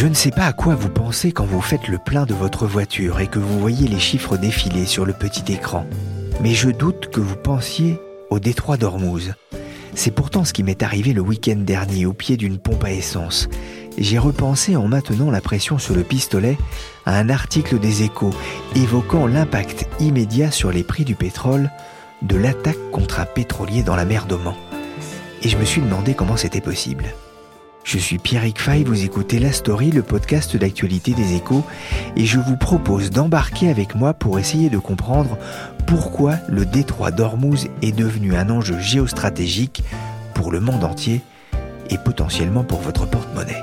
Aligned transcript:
Je 0.00 0.06
ne 0.06 0.14
sais 0.14 0.30
pas 0.30 0.44
à 0.44 0.52
quoi 0.52 0.76
vous 0.76 0.90
pensez 0.90 1.32
quand 1.32 1.44
vous 1.44 1.60
faites 1.60 1.88
le 1.88 1.98
plein 1.98 2.24
de 2.24 2.32
votre 2.32 2.68
voiture 2.68 3.18
et 3.18 3.26
que 3.26 3.40
vous 3.40 3.58
voyez 3.58 3.88
les 3.88 3.98
chiffres 3.98 4.36
défiler 4.36 4.86
sur 4.86 5.04
le 5.04 5.12
petit 5.12 5.52
écran. 5.52 5.84
Mais 6.40 6.54
je 6.54 6.70
doute 6.70 7.10
que 7.10 7.18
vous 7.18 7.34
pensiez 7.34 8.00
au 8.30 8.38
détroit 8.38 8.76
d'Ormuz. 8.76 9.34
C'est 9.96 10.12
pourtant 10.12 10.44
ce 10.44 10.52
qui 10.52 10.62
m'est 10.62 10.84
arrivé 10.84 11.12
le 11.12 11.20
week-end 11.20 11.56
dernier 11.56 12.06
au 12.06 12.12
pied 12.12 12.36
d'une 12.36 12.58
pompe 12.58 12.84
à 12.84 12.92
essence. 12.92 13.48
J'ai 13.98 14.18
repensé 14.18 14.76
en 14.76 14.86
maintenant 14.86 15.32
la 15.32 15.40
pression 15.40 15.78
sur 15.78 15.96
le 15.96 16.04
pistolet 16.04 16.56
à 17.04 17.18
un 17.18 17.28
article 17.28 17.80
des 17.80 18.04
échos 18.04 18.30
évoquant 18.76 19.26
l'impact 19.26 19.88
immédiat 19.98 20.52
sur 20.52 20.70
les 20.70 20.84
prix 20.84 21.04
du 21.04 21.16
pétrole 21.16 21.72
de 22.22 22.36
l'attaque 22.36 22.92
contre 22.92 23.18
un 23.18 23.26
pétrolier 23.26 23.82
dans 23.82 23.96
la 23.96 24.04
mer 24.04 24.26
d'Oman. 24.26 24.54
Et 25.42 25.48
je 25.48 25.56
me 25.56 25.64
suis 25.64 25.80
demandé 25.80 26.14
comment 26.14 26.36
c'était 26.36 26.60
possible. 26.60 27.06
Je 27.88 27.96
suis 27.96 28.18
Pierrick 28.18 28.60
Fay, 28.60 28.84
vous 28.84 29.02
écoutez 29.06 29.38
La 29.38 29.50
Story, 29.50 29.90
le 29.90 30.02
podcast 30.02 30.54
d'actualité 30.54 31.14
des 31.14 31.36
échos, 31.36 31.64
et 32.16 32.26
je 32.26 32.38
vous 32.38 32.58
propose 32.58 33.08
d'embarquer 33.08 33.70
avec 33.70 33.94
moi 33.94 34.12
pour 34.12 34.38
essayer 34.38 34.68
de 34.68 34.76
comprendre 34.76 35.38
pourquoi 35.86 36.34
le 36.48 36.66
détroit 36.66 37.12
d'Ormuz 37.12 37.68
est 37.80 37.96
devenu 37.96 38.36
un 38.36 38.50
enjeu 38.50 38.78
géostratégique 38.78 39.82
pour 40.34 40.52
le 40.52 40.60
monde 40.60 40.84
entier 40.84 41.22
et 41.88 41.96
potentiellement 41.96 42.62
pour 42.62 42.80
votre 42.80 43.08
porte-monnaie. 43.08 43.62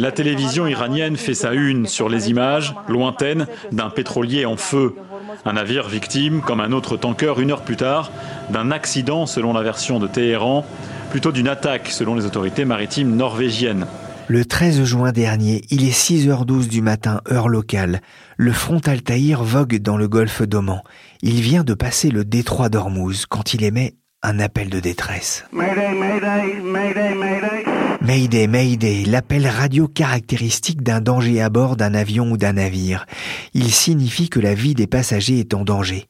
La 0.00 0.10
télévision 0.10 0.66
iranienne 0.66 1.16
fait 1.16 1.34
sa 1.34 1.52
une 1.52 1.86
sur 1.86 2.08
les 2.08 2.30
images 2.30 2.74
lointaines 2.88 3.46
d'un 3.70 3.90
pétrolier 3.90 4.46
en 4.46 4.56
feu 4.56 4.96
un 5.44 5.52
navire 5.52 5.88
victime, 5.88 6.40
comme 6.40 6.60
un 6.60 6.72
autre 6.72 6.96
tanker 6.96 7.34
une 7.38 7.50
heure 7.50 7.62
plus 7.62 7.76
tard, 7.76 8.10
d'un 8.50 8.70
accident 8.70 9.26
selon 9.26 9.52
la 9.52 9.62
version 9.62 9.98
de 9.98 10.06
Téhéran, 10.06 10.64
plutôt 11.10 11.32
d'une 11.32 11.48
attaque 11.48 11.88
selon 11.88 12.14
les 12.14 12.26
autorités 12.26 12.64
maritimes 12.64 13.16
norvégiennes. 13.16 13.86
Le 14.28 14.44
13 14.44 14.84
juin 14.84 15.10
dernier, 15.10 15.62
il 15.70 15.84
est 15.84 15.90
6h12 15.90 16.68
du 16.68 16.82
matin, 16.82 17.20
heure 17.32 17.48
locale. 17.48 18.00
Le 18.36 18.52
front 18.52 18.78
Altaïr 18.78 19.42
vogue 19.42 19.78
dans 19.78 19.96
le 19.96 20.06
golfe 20.06 20.42
d'Oman. 20.42 20.82
Il 21.20 21.40
vient 21.40 21.64
de 21.64 21.74
passer 21.74 22.10
le 22.10 22.24
détroit 22.24 22.68
d'Ormuz 22.68 23.26
quand 23.28 23.54
il 23.54 23.64
émet 23.64 23.96
un 24.22 24.38
appel 24.38 24.70
de 24.70 24.78
détresse. 24.78 25.44
Mayday, 25.52 25.94
mayday, 25.94 26.60
mayday, 26.60 27.14
mayday. 28.10 28.48
Mayday, 28.48 29.04
l'appel 29.04 29.46
radio 29.46 29.86
caractéristique 29.86 30.82
d'un 30.82 31.00
danger 31.00 31.40
à 31.40 31.48
bord 31.48 31.76
d'un 31.76 31.94
avion 31.94 32.32
ou 32.32 32.36
d'un 32.36 32.54
navire. 32.54 33.06
Il 33.54 33.70
signifie 33.70 34.28
que 34.28 34.40
la 34.40 34.52
vie 34.52 34.74
des 34.74 34.88
passagers 34.88 35.38
est 35.38 35.54
en 35.54 35.62
danger. 35.62 36.06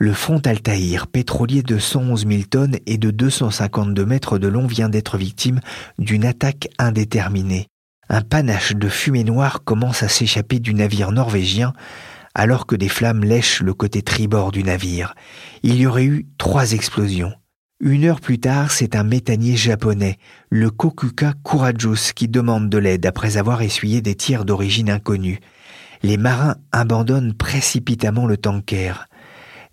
Le 0.00 0.12
front 0.14 0.40
Altaïr, 0.44 1.06
pétrolier 1.06 1.62
de 1.62 1.78
111 1.78 2.26
000 2.26 2.42
tonnes 2.50 2.78
et 2.86 2.98
de 2.98 3.12
252 3.12 4.04
mètres 4.04 4.38
de 4.38 4.48
long, 4.48 4.66
vient 4.66 4.88
d'être 4.88 5.16
victime 5.16 5.60
d'une 5.96 6.24
attaque 6.24 6.66
indéterminée. 6.80 7.68
Un 8.08 8.22
panache 8.22 8.74
de 8.74 8.88
fumée 8.88 9.22
noire 9.22 9.62
commence 9.62 10.02
à 10.02 10.08
s'échapper 10.08 10.58
du 10.58 10.74
navire 10.74 11.12
norvégien 11.12 11.72
alors 12.34 12.66
que 12.66 12.74
des 12.74 12.88
flammes 12.88 13.22
lèchent 13.22 13.62
le 13.62 13.74
côté 13.74 14.02
tribord 14.02 14.50
du 14.50 14.64
navire. 14.64 15.14
Il 15.62 15.76
y 15.76 15.86
aurait 15.86 16.02
eu 16.02 16.26
trois 16.36 16.72
explosions. 16.72 17.32
Une 17.80 18.04
heure 18.04 18.20
plus 18.20 18.38
tard, 18.38 18.70
c'est 18.70 18.94
un 18.94 19.02
métanier 19.02 19.56
japonais, 19.56 20.18
le 20.48 20.70
Kokuka 20.70 21.34
Kurajus, 21.44 22.12
qui 22.14 22.28
demande 22.28 22.70
de 22.70 22.78
l'aide 22.78 23.04
après 23.04 23.36
avoir 23.36 23.62
essuyé 23.62 24.00
des 24.00 24.14
tirs 24.14 24.44
d'origine 24.44 24.90
inconnue. 24.90 25.40
Les 26.04 26.16
marins 26.16 26.54
abandonnent 26.70 27.34
précipitamment 27.34 28.26
le 28.26 28.36
tanker. 28.36 29.08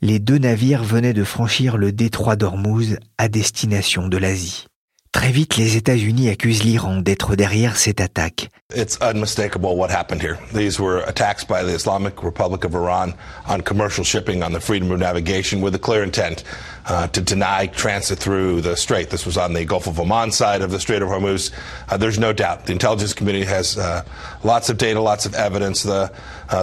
Les 0.01 0.17
deux 0.17 0.39
navires 0.39 0.84
venaient 0.84 1.13
de 1.13 1.23
franchir 1.23 1.78
le 1.78 1.91
détroit 1.91 2.35
d'Ormuz 2.35 2.97
à 3.19 3.28
destination 3.28 4.07
de 4.07 4.18
l'Asie. 4.18 4.66
Très 5.12 5.31
vite, 5.31 5.57
les 5.57 5.75
États-Unis 5.75 6.29
accusent 6.29 6.63
l'Iran 6.63 7.01
d'être 7.01 7.35
derrière 7.35 7.75
cette 7.75 8.00
attaque. 8.00 8.50
It's 8.73 8.97
unmistakable 9.01 9.75
what 9.75 9.89
happened 9.91 10.22
here. 10.22 10.38
These 10.53 10.79
were 10.79 11.03
attacks 11.06 11.44
by 11.44 11.63
the 11.63 11.75
Islamic 11.75 12.23
Republic 12.23 12.63
of 12.63 12.73
Iran 12.73 13.13
on 13.47 13.59
commercial 13.62 14.06
shipping 14.06 14.41
on 14.41 14.53
the 14.53 14.62
freedom 14.62 14.89
of 14.89 15.00
navigation 15.00 15.62
with 15.62 15.75
a 15.75 15.79
clear 15.79 16.03
intent 16.03 16.45
to 16.88 17.22
deny 17.22 17.68
transit 17.68 18.19
through 18.19 18.62
the 18.62 18.75
strait. 18.75 19.09
This 19.09 19.25
was 19.25 19.38
on 19.38 19.53
the 19.53 19.66
Gulf 19.66 19.88
of 19.88 20.00
Oman 20.00 20.31
side 20.31 20.62
of 20.62 20.72
the 20.72 20.80
Strait 20.80 21.02
of 21.02 21.09
Hormuz. 21.09 21.52
There's 22.00 22.19
no 22.19 22.34
doubt. 22.34 22.66
The 22.66 22.74
intelligence 22.74 23.14
community 23.14 23.46
has 23.46 23.78
lots 24.44 24.69
of 24.69 24.78
data, 24.78 25.00
lots 25.02 25.25
of 25.25 25.34
evidence. 25.36 25.84
The, 25.84 26.12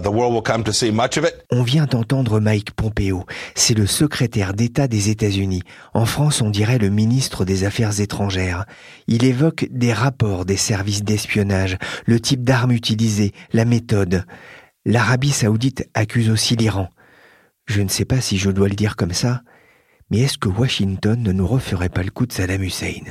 the 0.03 0.11
world 0.11 0.33
will 0.33 0.43
come 0.43 0.65
to 0.65 0.73
see 0.73 0.91
much 0.91 1.17
of 1.17 1.25
it. 1.25 1.45
On 1.51 1.63
vient 1.63 1.87
d'entendre 1.87 2.41
Mike 2.41 2.73
Pompeo. 2.73 3.25
C'est 3.55 3.75
le 3.75 3.87
secrétaire 3.87 4.55
d'État 4.55 4.89
des 4.89 5.11
États-Unis. 5.11 5.63
En 5.95 6.07
France, 6.07 6.43
on 6.43 6.51
dirait 6.51 6.79
le 6.79 6.91
ministre 6.91 7.45
des 7.45 7.65
Affaires 7.65 8.01
étrangères. 8.01 8.65
Il 9.07 9.25
évoque 9.25 9.67
des 9.71 9.93
rapports 9.93 10.45
des 10.45 10.57
services 10.57 11.03
d'espionnage, 11.03 11.79
le 12.07 12.21
type 12.21 12.45
d'armes 12.45 12.73
utilisées, 12.73 13.33
la 13.53 13.65
méthode. 13.65 14.25
L'Arabie 14.85 15.31
saoudite 15.31 15.89
accuse 15.95 16.31
aussi 16.31 16.57
l'Iran. 16.57 16.89
Je 17.67 17.83
ne 17.83 17.89
sais 17.89 18.05
pas 18.07 18.21
si 18.21 18.39
je 18.39 18.51
dois 18.51 18.69
le 18.69 18.75
dire 18.75 18.97
comme 18.97 19.13
ça, 19.13 19.43
mais 20.11 20.21
est-ce 20.21 20.39
que 20.39 20.49
Washington 20.49 21.23
ne 21.23 21.33
nous 21.33 21.47
referait 21.47 21.89
pas 21.89 22.03
le 22.03 22.11
coup 22.11 22.27
de 22.27 22.33
Saddam 22.33 22.63
Hussein? 22.63 23.03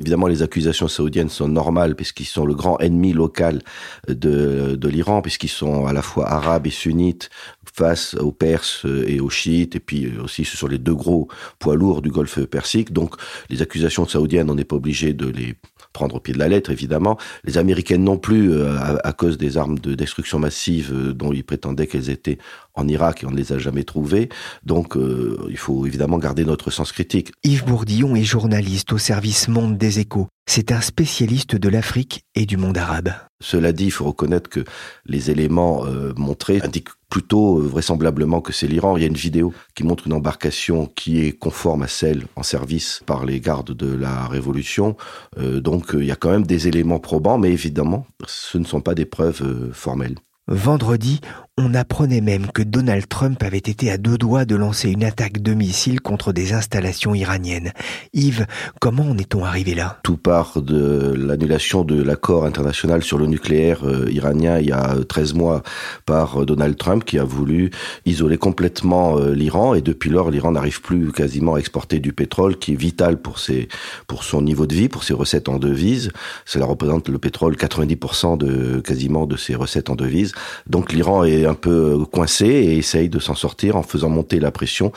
Évidemment, 0.00 0.26
les 0.26 0.42
accusations 0.42 0.88
saoudiennes 0.88 1.28
sont 1.28 1.48
normales 1.48 1.94
puisqu'ils 1.94 2.26
sont 2.26 2.44
le 2.44 2.54
grand 2.54 2.78
ennemi 2.80 3.12
local 3.12 3.62
de, 4.08 4.76
l'Iran, 4.88 5.22
puisqu'ils 5.22 5.48
sont 5.48 5.86
à 5.86 5.92
la 5.92 6.02
fois 6.02 6.28
arabes 6.28 6.66
et 6.66 6.70
sunnites 6.70 7.30
face 7.74 8.14
aux 8.14 8.32
Perses 8.32 8.86
et 9.06 9.20
aux 9.20 9.30
chiites, 9.30 9.76
et 9.76 9.80
puis 9.80 10.12
aussi 10.18 10.44
ce 10.44 10.56
sont 10.56 10.66
les 10.66 10.78
deux 10.78 10.94
gros 10.94 11.28
poids 11.58 11.76
lourds 11.76 12.02
du 12.02 12.10
Golfe 12.10 12.44
Persique. 12.44 12.92
Donc, 12.92 13.14
les 13.50 13.62
accusations 13.62 14.06
saoudiennes, 14.06 14.50
on 14.50 14.54
n'est 14.54 14.64
pas 14.64 14.76
obligé 14.76 15.12
de 15.12 15.26
les 15.26 15.54
prendre 15.92 16.16
au 16.16 16.20
pied 16.20 16.34
de 16.34 16.38
la 16.38 16.48
lettre, 16.48 16.70
évidemment. 16.70 17.18
Les 17.44 17.58
américaines 17.58 18.04
non 18.04 18.18
plus, 18.18 18.52
euh, 18.52 18.76
à, 19.04 19.12
cause 19.12 19.38
des 19.38 19.56
armes 19.56 19.78
de 19.78 19.94
destruction 19.94 20.38
massive 20.38 20.92
euh, 20.92 21.12
dont 21.12 21.32
ils 21.32 21.44
prétendaient 21.44 21.86
qu'elles 21.86 22.10
étaient 22.10 22.38
en 22.74 22.88
Irak 22.88 23.22
et 23.22 23.26
on 23.26 23.30
ne 23.30 23.36
les 23.36 23.52
a 23.52 23.58
jamais 23.58 23.84
trouvées. 23.84 24.28
Donc, 24.64 24.96
euh, 24.96 25.38
il 25.50 25.58
faut 25.58 25.86
évidemment 25.86 26.18
garder 26.18 26.44
notre 26.44 26.70
sens 26.70 26.92
critique. 26.92 27.32
Yves 27.44 27.64
Bourdillon 27.64 28.16
est 28.16 28.24
journaliste 28.24 28.92
au 28.92 28.98
service 28.98 29.48
Monde 29.48 29.76
des 29.76 30.00
Échos. 30.00 30.28
C'est 30.46 30.72
un 30.72 30.80
spécialiste 30.80 31.54
de 31.54 31.68
l'Afrique 31.68 32.24
et 32.34 32.46
du 32.46 32.56
monde 32.56 32.76
arabe. 32.76 33.12
Cela 33.40 33.72
dit, 33.72 33.86
il 33.86 33.90
faut 33.90 34.04
reconnaître 34.04 34.50
que 34.50 34.64
les 35.06 35.30
éléments 35.30 35.84
montrés 36.16 36.60
indiquent 36.62 36.90
plutôt 37.08 37.56
vraisemblablement 37.56 38.40
que 38.40 38.52
c'est 38.52 38.66
l'Iran. 38.66 38.96
Il 38.96 39.02
y 39.02 39.04
a 39.04 39.08
une 39.08 39.14
vidéo 39.14 39.54
qui 39.74 39.84
montre 39.84 40.06
une 40.06 40.12
embarcation 40.12 40.86
qui 40.86 41.20
est 41.24 41.32
conforme 41.32 41.82
à 41.82 41.88
celle 41.88 42.26
en 42.36 42.42
service 42.42 43.02
par 43.06 43.24
les 43.24 43.40
gardes 43.40 43.72
de 43.72 43.94
la 43.94 44.26
Révolution. 44.26 44.96
donc 45.38 45.90
il 45.94 46.04
y 46.04 46.12
a 46.12 46.16
quand 46.16 46.30
même 46.30 46.46
des 46.46 46.68
éléments 46.68 47.00
probants, 47.00 47.38
mais 47.38 47.50
évidemment, 47.50 48.06
ce 48.26 48.58
ne 48.58 48.64
sont 48.64 48.80
pas 48.80 48.94
des 48.94 49.06
preuves 49.06 49.72
formelles. 49.72 50.16
Vendredi, 50.48 51.20
On 51.58 51.74
apprenait 51.74 52.22
même 52.22 52.46
que 52.50 52.62
Donald 52.62 53.06
Trump 53.06 53.42
avait 53.42 53.58
été 53.58 53.90
à 53.90 53.98
deux 53.98 54.16
doigts 54.16 54.46
de 54.46 54.56
lancer 54.56 54.88
une 54.88 55.04
attaque 55.04 55.42
de 55.42 55.52
missiles 55.52 56.00
contre 56.00 56.32
des 56.32 56.54
installations 56.54 57.14
iraniennes. 57.14 57.72
Yves, 58.14 58.46
comment 58.80 59.10
en 59.10 59.18
est-on 59.18 59.44
arrivé 59.44 59.74
là? 59.74 59.98
Tout 60.02 60.16
part 60.16 60.62
de 60.62 61.12
l'annulation 61.14 61.84
de 61.84 62.02
l'accord 62.02 62.46
international 62.46 63.02
sur 63.02 63.18
le 63.18 63.26
nucléaire 63.26 63.86
euh, 63.86 64.10
iranien 64.10 64.60
il 64.60 64.68
y 64.68 64.72
a 64.72 64.96
13 65.06 65.34
mois 65.34 65.62
par 66.06 66.46
Donald 66.46 66.78
Trump 66.78 67.04
qui 67.04 67.18
a 67.18 67.24
voulu 67.24 67.70
isoler 68.06 68.38
complètement 68.38 69.18
euh, 69.18 69.34
l'Iran 69.34 69.74
et 69.74 69.82
depuis 69.82 70.08
lors 70.08 70.30
l'Iran 70.30 70.52
n'arrive 70.52 70.80
plus 70.80 71.12
quasiment 71.12 71.56
à 71.56 71.58
exporter 71.58 72.00
du 72.00 72.14
pétrole 72.14 72.56
qui 72.56 72.72
est 72.72 72.76
vital 72.76 73.20
pour 73.20 73.38
ses 73.38 73.68
pour 74.06 74.24
son 74.24 74.40
niveau 74.40 74.66
de 74.66 74.74
vie, 74.74 74.88
pour 74.88 75.04
ses 75.04 75.12
recettes 75.12 75.50
en 75.50 75.58
devises. 75.58 76.12
Cela 76.46 76.64
représente 76.64 77.10
le 77.10 77.18
pétrole 77.18 77.56
90% 77.56 78.38
de 78.38 78.80
quasiment 78.80 79.26
de 79.26 79.36
ses 79.36 79.54
recettes 79.54 79.90
en 79.90 79.96
devises. 79.96 80.32
Donc 80.66 80.94
l'Iran 80.94 81.24
est 81.24 81.41
un 81.46 81.54
peu 81.54 82.04
coincé 82.10 82.46
et 82.46 82.78
essaye 82.78 83.08
de 83.08 83.18
s'en 83.18 83.34
sortir 83.34 83.76
en 83.76 83.82
faisant 83.82 84.08
monter 84.08 84.40
la 84.40 84.50
pression 84.50 84.92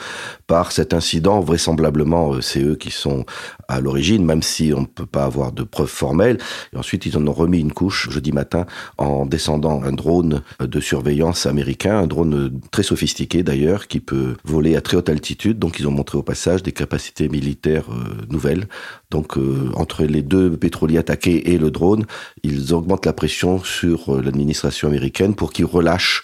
par 0.46 0.72
cet 0.72 0.94
incident. 0.94 1.40
Vraisemblablement, 1.40 2.34
euh, 2.34 2.40
c'est 2.40 2.62
eux 2.62 2.76
qui 2.76 2.90
sont 2.90 3.24
à 3.68 3.80
l'origine, 3.80 4.24
même 4.24 4.42
si 4.42 4.72
on 4.74 4.82
ne 4.82 4.86
peut 4.86 5.06
pas 5.06 5.24
avoir 5.24 5.52
de 5.52 5.62
preuves 5.62 5.88
formelles. 5.88 6.38
Et 6.72 6.76
ensuite, 6.76 7.06
ils 7.06 7.16
en 7.16 7.26
ont 7.26 7.32
remis 7.32 7.60
une 7.60 7.72
couche 7.72 8.10
jeudi 8.10 8.32
matin 8.32 8.66
en 8.98 9.26
descendant 9.26 9.82
un 9.82 9.92
drone 9.92 10.42
de 10.60 10.80
surveillance 10.80 11.46
américain, 11.46 11.98
un 11.98 12.06
drone 12.06 12.60
très 12.70 12.82
sophistiqué 12.82 13.42
d'ailleurs, 13.42 13.88
qui 13.88 14.00
peut 14.00 14.36
voler 14.44 14.76
à 14.76 14.80
très 14.80 14.96
haute 14.96 15.08
altitude. 15.08 15.58
Donc, 15.58 15.78
ils 15.78 15.88
ont 15.88 15.92
montré 15.92 16.18
au 16.18 16.22
passage 16.22 16.62
des 16.62 16.72
capacités 16.72 17.28
militaires 17.28 17.86
euh, 17.90 18.26
nouvelles. 18.30 18.68
Donc, 19.10 19.36
euh, 19.36 19.70
entre 19.74 20.04
les 20.04 20.22
deux 20.22 20.56
pétroliers 20.56 20.98
attaqués 20.98 21.52
et 21.52 21.58
le 21.58 21.70
drone, 21.70 22.06
ils 22.42 22.72
augmentent 22.72 23.06
la 23.06 23.12
pression 23.12 23.62
sur 23.62 24.20
l'administration 24.22 24.88
américaine 24.88 25.34
pour 25.34 25.52
qu'ils 25.52 25.64
relâchent 25.64 26.22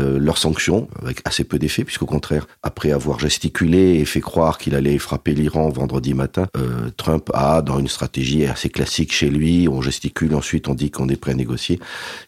euh, 0.00 0.18
leurs 0.18 0.38
sanctions, 0.38 0.88
avec 1.02 1.20
assez 1.24 1.44
peu 1.44 1.58
d'effet, 1.58 1.84
puisqu'au 1.84 2.06
contraire, 2.06 2.46
après 2.62 2.90
avoir 2.90 3.20
gesticulé 3.20 3.94
et 4.00 4.04
fait 4.04 4.20
croire 4.20 4.58
qu'il 4.58 4.74
allait 4.74 4.98
frapper 4.98 5.34
l'Iran 5.34 5.68
vendredi 5.68 6.14
matin, 6.14 6.46
euh, 6.56 6.90
Trump 6.96 7.30
a, 7.32 7.62
dans 7.62 7.78
une 7.78 7.86
stratégie 7.86 8.44
assez 8.46 8.70
classique 8.70 9.12
chez 9.12 9.30
lui, 9.30 9.68
on 9.68 9.80
gesticule, 9.82 10.34
ensuite 10.34 10.68
on 10.68 10.74
dit 10.74 10.90
qu'on 10.90 11.08
est 11.08 11.16
prêt 11.16 11.30
à 11.30 11.34
négocier, 11.34 11.78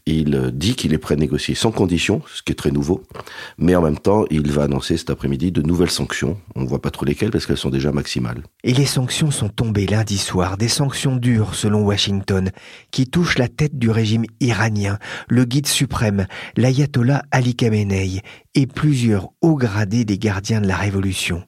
il 0.06 0.34
euh, 0.36 0.50
dit 0.52 0.76
qu'il 0.76 0.94
est 0.94 0.98
prêt 0.98 1.14
à 1.14 1.18
négocier 1.18 1.56
sans 1.56 1.72
condition, 1.72 2.22
ce 2.32 2.42
qui 2.42 2.52
est 2.52 2.56
très 2.56 2.70
nouveau, 2.70 3.02
mais 3.58 3.74
en 3.74 3.82
même 3.82 3.98
temps, 3.98 4.24
il 4.30 4.52
va 4.52 4.64
annoncer 4.64 4.96
cet 4.96 5.10
après-midi 5.10 5.50
de 5.50 5.62
nouvelles 5.62 5.90
sanctions. 5.90 6.38
On 6.54 6.62
ne 6.62 6.68
voit 6.68 6.80
pas 6.80 6.90
trop 6.90 7.04
lesquelles 7.04 7.30
parce 7.30 7.46
qu'elles 7.46 7.56
sont 7.56 7.70
déjà 7.70 7.90
maximales. 7.90 8.42
Et 8.62 8.72
les 8.72 8.86
sanctions 8.86 9.32
sont 9.32 9.48
tombées 9.48 9.86
lundi 9.86 10.18
soir, 10.18 10.56
des 10.56 10.68
sanctions 10.68 11.16
dures 11.16 11.56
selon 11.56 11.82
Washington, 11.82 12.50
qui 12.92 13.06
touchent 13.06 13.38
la 13.38 13.48
tête 13.48 13.76
du 13.76 13.90
régime 13.90 14.24
iranien, 14.40 14.98
le 15.28 15.44
guide 15.44 15.66
suprême, 15.66 16.26
l'ayatollah 16.56 17.24
Ali 17.32 17.55
Khamenei 17.56 18.20
et 18.54 18.66
plusieurs 18.66 19.30
hauts 19.40 19.56
gradés 19.56 20.04
des 20.04 20.18
gardiens 20.18 20.60
de 20.60 20.68
la 20.68 20.76
révolution. 20.76 21.44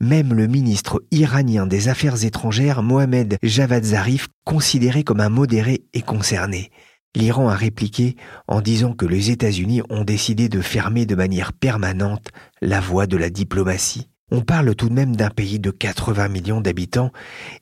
Même 0.00 0.32
le 0.32 0.46
ministre 0.46 1.02
iranien 1.10 1.66
des 1.66 1.88
Affaires 1.88 2.24
étrangères, 2.24 2.82
Mohamed 2.82 3.38
Javad 3.42 3.84
Zarif, 3.84 4.28
considéré 4.44 5.04
comme 5.04 5.20
un 5.20 5.28
modéré, 5.28 5.84
est 5.92 6.04
concerné. 6.04 6.70
L'Iran 7.16 7.48
a 7.48 7.56
répliqué 7.56 8.14
en 8.46 8.60
disant 8.60 8.92
que 8.92 9.06
les 9.06 9.30
États-Unis 9.30 9.82
ont 9.90 10.04
décidé 10.04 10.48
de 10.48 10.60
fermer 10.60 11.06
de 11.06 11.16
manière 11.16 11.52
permanente 11.52 12.28
la 12.62 12.80
voie 12.80 13.08
de 13.08 13.16
la 13.16 13.30
diplomatie. 13.30 14.09
On 14.30 14.42
parle 14.42 14.74
tout 14.74 14.88
de 14.88 14.94
même 14.94 15.16
d'un 15.16 15.30
pays 15.30 15.58
de 15.58 15.70
80 15.70 16.28
millions 16.28 16.60
d'habitants, 16.60 17.10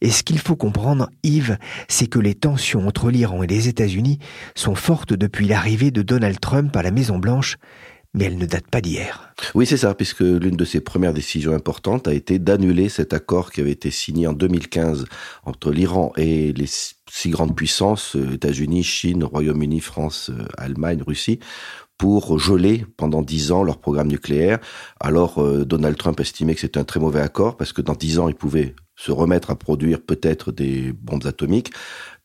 et 0.00 0.10
ce 0.10 0.22
qu'il 0.22 0.38
faut 0.38 0.56
comprendre, 0.56 1.08
Yves, 1.22 1.58
c'est 1.88 2.08
que 2.08 2.18
les 2.18 2.34
tensions 2.34 2.86
entre 2.86 3.10
l'Iran 3.10 3.42
et 3.42 3.46
les 3.46 3.68
États-Unis 3.68 4.18
sont 4.54 4.74
fortes 4.74 5.14
depuis 5.14 5.48
l'arrivée 5.48 5.90
de 5.90 6.02
Donald 6.02 6.38
Trump 6.40 6.76
à 6.76 6.82
la 6.82 6.90
Maison-Blanche, 6.90 7.56
mais 8.14 8.24
elles 8.24 8.38
ne 8.38 8.46
datent 8.46 8.68
pas 8.68 8.80
d'hier. 8.80 9.32
Oui, 9.54 9.66
c'est 9.66 9.76
ça, 9.76 9.94
puisque 9.94 10.20
l'une 10.20 10.56
de 10.56 10.64
ses 10.64 10.80
premières 10.80 11.12
décisions 11.12 11.52
importantes 11.52 12.08
a 12.08 12.14
été 12.14 12.38
d'annuler 12.38 12.88
cet 12.88 13.12
accord 13.12 13.52
qui 13.52 13.60
avait 13.60 13.70
été 13.70 13.90
signé 13.90 14.26
en 14.26 14.32
2015 14.32 15.06
entre 15.44 15.70
l'Iran 15.70 16.12
et 16.16 16.52
les 16.52 16.66
six 16.66 17.30
grandes 17.30 17.54
puissances, 17.54 18.16
euh, 18.16 18.32
États-Unis, 18.34 18.82
Chine, 18.82 19.24
Royaume-Uni, 19.24 19.80
France, 19.80 20.30
euh, 20.30 20.46
Allemagne, 20.56 21.02
Russie, 21.06 21.38
pour 21.98 22.38
geler 22.38 22.86
pendant 22.96 23.22
dix 23.22 23.50
ans 23.50 23.64
leur 23.64 23.78
programme 23.78 24.08
nucléaire. 24.08 24.58
Alors 25.00 25.42
euh, 25.42 25.64
Donald 25.64 25.96
Trump 25.96 26.20
estimait 26.20 26.54
que 26.54 26.60
c'était 26.60 26.78
un 26.78 26.84
très 26.84 27.00
mauvais 27.00 27.20
accord 27.20 27.56
parce 27.56 27.72
que 27.72 27.82
dans 27.82 27.94
dix 27.94 28.18
ans, 28.18 28.28
il 28.28 28.34
pouvait 28.34 28.74
se 28.98 29.12
remettre 29.12 29.50
à 29.50 29.56
produire 29.56 30.00
peut-être 30.00 30.50
des 30.50 30.92
bombes 30.92 31.24
atomiques 31.24 31.70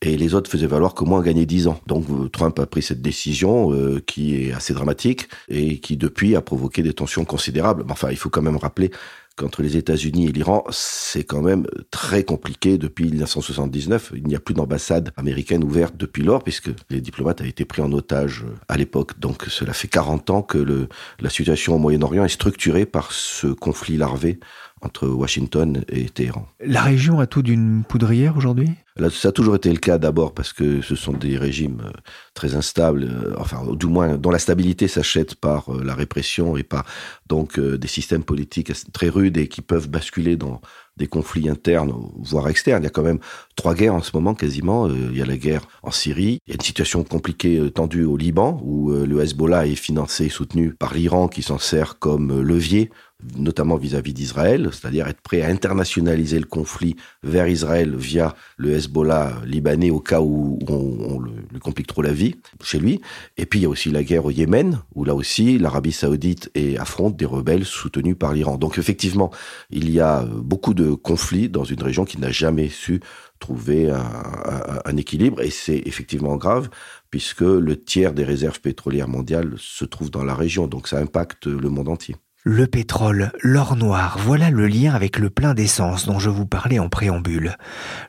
et 0.02 0.16
les 0.16 0.34
autres 0.34 0.50
faisaient 0.50 0.66
valoir 0.66 0.94
qu'au 0.94 1.06
moins 1.06 1.22
gagner 1.22 1.46
dix 1.46 1.68
ans. 1.68 1.80
Donc 1.86 2.04
euh, 2.10 2.28
Trump 2.28 2.58
a 2.58 2.66
pris 2.66 2.82
cette 2.82 3.00
décision 3.00 3.72
euh, 3.72 4.00
qui 4.04 4.36
est 4.36 4.52
assez 4.52 4.74
dramatique 4.74 5.28
et 5.48 5.78
qui 5.78 5.96
depuis 5.96 6.34
a 6.34 6.42
provoqué 6.42 6.82
des 6.82 6.92
tensions 6.92 7.24
considérables. 7.24 7.84
Enfin, 7.88 8.08
il 8.10 8.16
faut 8.16 8.28
quand 8.28 8.42
même 8.42 8.56
rappeler 8.56 8.90
qu'entre 9.36 9.62
les 9.62 9.76
États-Unis 9.76 10.26
et 10.26 10.32
l'Iran, 10.32 10.64
c'est 10.70 11.24
quand 11.24 11.42
même 11.42 11.66
très 11.90 12.22
compliqué 12.22 12.78
depuis 12.78 13.06
1979. 13.06 14.12
Il 14.14 14.26
n'y 14.26 14.36
a 14.36 14.40
plus 14.40 14.54
d'ambassade 14.54 15.12
américaine 15.16 15.64
ouverte 15.64 15.96
depuis 15.96 16.22
lors, 16.22 16.42
puisque 16.42 16.70
les 16.90 17.00
diplomates 17.00 17.40
avaient 17.40 17.50
été 17.50 17.64
pris 17.64 17.82
en 17.82 17.92
otage 17.92 18.44
euh, 18.46 18.54
à 18.68 18.76
l'époque. 18.76 19.18
Donc 19.18 19.44
cela 19.48 19.72
fait 19.72 19.88
40 19.88 20.30
ans 20.30 20.42
que 20.42 20.58
le, 20.58 20.88
la 21.20 21.30
situation 21.30 21.74
au 21.74 21.78
Moyen-Orient 21.78 22.24
est 22.24 22.28
structurée 22.28 22.86
par 22.86 23.12
ce 23.12 23.46
conflit 23.48 23.96
larvé 23.96 24.38
entre 24.84 25.08
Washington 25.08 25.84
et 25.88 26.08
Téhéran. 26.08 26.46
La 26.64 26.82
région 26.82 27.20
a 27.20 27.26
tout 27.26 27.42
d'une 27.42 27.84
poudrière 27.84 28.36
aujourd'hui? 28.36 28.70
Ça 29.10 29.30
a 29.30 29.32
toujours 29.32 29.56
été 29.56 29.72
le 29.72 29.78
cas 29.78 29.98
d'abord 29.98 30.34
parce 30.34 30.52
que 30.52 30.80
ce 30.80 30.94
sont 30.94 31.14
des 31.14 31.36
régimes 31.36 31.82
euh, 31.84 31.90
très 32.32 32.54
instables, 32.54 33.02
euh, 33.02 33.34
enfin, 33.38 33.64
du 33.74 33.86
moins 33.86 34.16
dont 34.16 34.30
la 34.30 34.38
stabilité 34.38 34.86
s'achète 34.86 35.34
par 35.34 35.74
euh, 35.74 35.82
la 35.82 35.96
répression 35.96 36.56
et 36.56 36.62
par 36.62 36.84
donc 37.26 37.58
des 37.58 37.88
systèmes 37.88 38.22
politiques 38.22 38.72
très 38.92 39.08
rudes 39.08 39.36
et 39.36 39.48
qui 39.48 39.62
peuvent 39.62 39.88
basculer 39.88 40.36
dans 40.36 40.60
des 40.96 41.08
conflits 41.08 41.48
internes, 41.48 41.92
voire 42.18 42.48
externes. 42.48 42.82
Il 42.82 42.84
y 42.84 42.86
a 42.86 42.90
quand 42.90 43.02
même 43.02 43.18
trois 43.56 43.74
guerres 43.74 43.94
en 43.94 44.02
ce 44.02 44.12
moment 44.14 44.34
quasiment. 44.34 44.88
Il 44.88 45.16
y 45.16 45.22
a 45.22 45.26
la 45.26 45.36
guerre 45.36 45.62
en 45.82 45.90
Syrie, 45.90 46.38
il 46.46 46.50
y 46.50 46.52
a 46.52 46.54
une 46.54 46.60
situation 46.60 47.02
compliquée, 47.02 47.72
tendue 47.74 48.04
au 48.04 48.16
Liban, 48.16 48.60
où 48.62 48.92
le 48.92 49.20
Hezbollah 49.20 49.66
est 49.66 49.74
financé 49.74 50.26
et 50.26 50.28
soutenu 50.28 50.72
par 50.72 50.94
l'Iran 50.94 51.26
qui 51.26 51.42
s'en 51.42 51.58
sert 51.58 51.98
comme 51.98 52.42
levier 52.42 52.90
notamment 53.36 53.76
vis-à-vis 53.76 54.12
d'Israël, 54.12 54.68
c'est-à-dire 54.72 55.08
être 55.08 55.20
prêt 55.20 55.42
à 55.42 55.48
internationaliser 55.48 56.38
le 56.38 56.46
conflit 56.46 56.96
vers 57.22 57.48
Israël 57.48 57.94
via 57.96 58.34
le 58.56 58.72
Hezbollah 58.72 59.40
libanais 59.46 59.90
au 59.90 60.00
cas 60.00 60.20
où 60.20 60.58
on, 60.68 61.20
lui 61.20 61.60
complique 61.60 61.86
trop 61.86 62.02
la 62.02 62.12
vie 62.12 62.36
chez 62.62 62.78
lui. 62.78 63.00
Et 63.36 63.46
puis 63.46 63.60
il 63.60 63.62
y 63.62 63.66
a 63.66 63.68
aussi 63.68 63.90
la 63.90 64.02
guerre 64.02 64.26
au 64.26 64.30
Yémen, 64.30 64.80
où 64.94 65.04
là 65.04 65.14
aussi 65.14 65.58
l'Arabie 65.58 65.92
saoudite 65.92 66.50
affronte 66.78 67.16
des 67.16 67.24
rebelles 67.24 67.64
soutenus 67.64 68.16
par 68.18 68.32
l'Iran. 68.32 68.58
Donc 68.58 68.78
effectivement, 68.78 69.30
il 69.70 69.90
y 69.90 70.00
a 70.00 70.24
beaucoup 70.24 70.74
de 70.74 70.92
conflits 70.94 71.48
dans 71.48 71.64
une 71.64 71.82
région 71.82 72.04
qui 72.04 72.20
n'a 72.20 72.30
jamais 72.30 72.68
su 72.68 73.00
trouver 73.38 73.90
un, 73.90 74.80
un 74.84 74.96
équilibre, 74.96 75.40
et 75.42 75.50
c'est 75.50 75.82
effectivement 75.86 76.36
grave, 76.36 76.70
puisque 77.10 77.40
le 77.40 77.76
tiers 77.76 78.12
des 78.12 78.24
réserves 78.24 78.60
pétrolières 78.60 79.08
mondiales 79.08 79.54
se 79.58 79.84
trouve 79.84 80.10
dans 80.10 80.24
la 80.24 80.34
région, 80.34 80.66
donc 80.66 80.88
ça 80.88 80.98
impacte 80.98 81.46
le 81.46 81.68
monde 81.68 81.88
entier. 81.88 82.16
Le 82.46 82.66
pétrole, 82.66 83.32
l'or 83.42 83.74
noir, 83.74 84.18
voilà 84.20 84.50
le 84.50 84.66
lien 84.66 84.92
avec 84.92 85.16
le 85.18 85.30
plein 85.30 85.54
d'essence 85.54 86.04
dont 86.04 86.18
je 86.18 86.28
vous 86.28 86.44
parlais 86.44 86.78
en 86.78 86.90
préambule. 86.90 87.56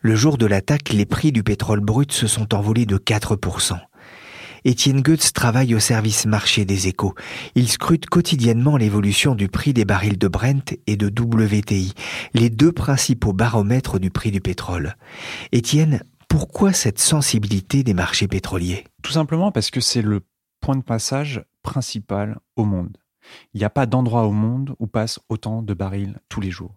Le 0.01 0.13
jour 0.13 0.37
de 0.37 0.45
l'attaque, 0.45 0.89
les 0.89 1.05
prix 1.05 1.31
du 1.31 1.41
pétrole 1.41 1.79
brut 1.79 2.11
se 2.11 2.27
sont 2.27 2.53
envolés 2.53 2.85
de 2.85 2.97
4%. 2.97 3.79
Étienne 4.65 5.01
Goetz 5.01 5.31
travaille 5.31 5.73
au 5.73 5.79
service 5.79 6.25
marché 6.25 6.65
des 6.65 6.89
échos. 6.89 7.13
Il 7.55 7.69
scrute 7.69 8.07
quotidiennement 8.07 8.75
l'évolution 8.75 9.35
du 9.35 9.47
prix 9.47 9.71
des 9.71 9.85
barils 9.85 10.17
de 10.17 10.27
Brent 10.27 10.75
et 10.85 10.97
de 10.97 11.07
WTI, 11.07 11.93
les 12.33 12.49
deux 12.49 12.73
principaux 12.73 13.31
baromètres 13.31 13.99
du 13.99 14.11
prix 14.11 14.31
du 14.31 14.41
pétrole. 14.41 14.97
Étienne, 15.53 16.01
pourquoi 16.27 16.73
cette 16.73 16.99
sensibilité 16.99 17.83
des 17.83 17.93
marchés 17.93 18.27
pétroliers? 18.27 18.83
Tout 19.01 19.13
simplement 19.13 19.53
parce 19.53 19.71
que 19.71 19.79
c'est 19.79 20.01
le 20.01 20.19
point 20.59 20.75
de 20.75 20.83
passage 20.83 21.41
principal 21.63 22.37
au 22.57 22.65
monde. 22.65 22.97
Il 23.53 23.59
n'y 23.59 23.65
a 23.65 23.69
pas 23.69 23.85
d'endroit 23.85 24.23
au 24.23 24.31
monde 24.31 24.75
où 24.79 24.87
passe 24.87 25.19
autant 25.29 25.61
de 25.61 25.73
barils 25.73 26.19
tous 26.29 26.41
les 26.41 26.51
jours. 26.51 26.75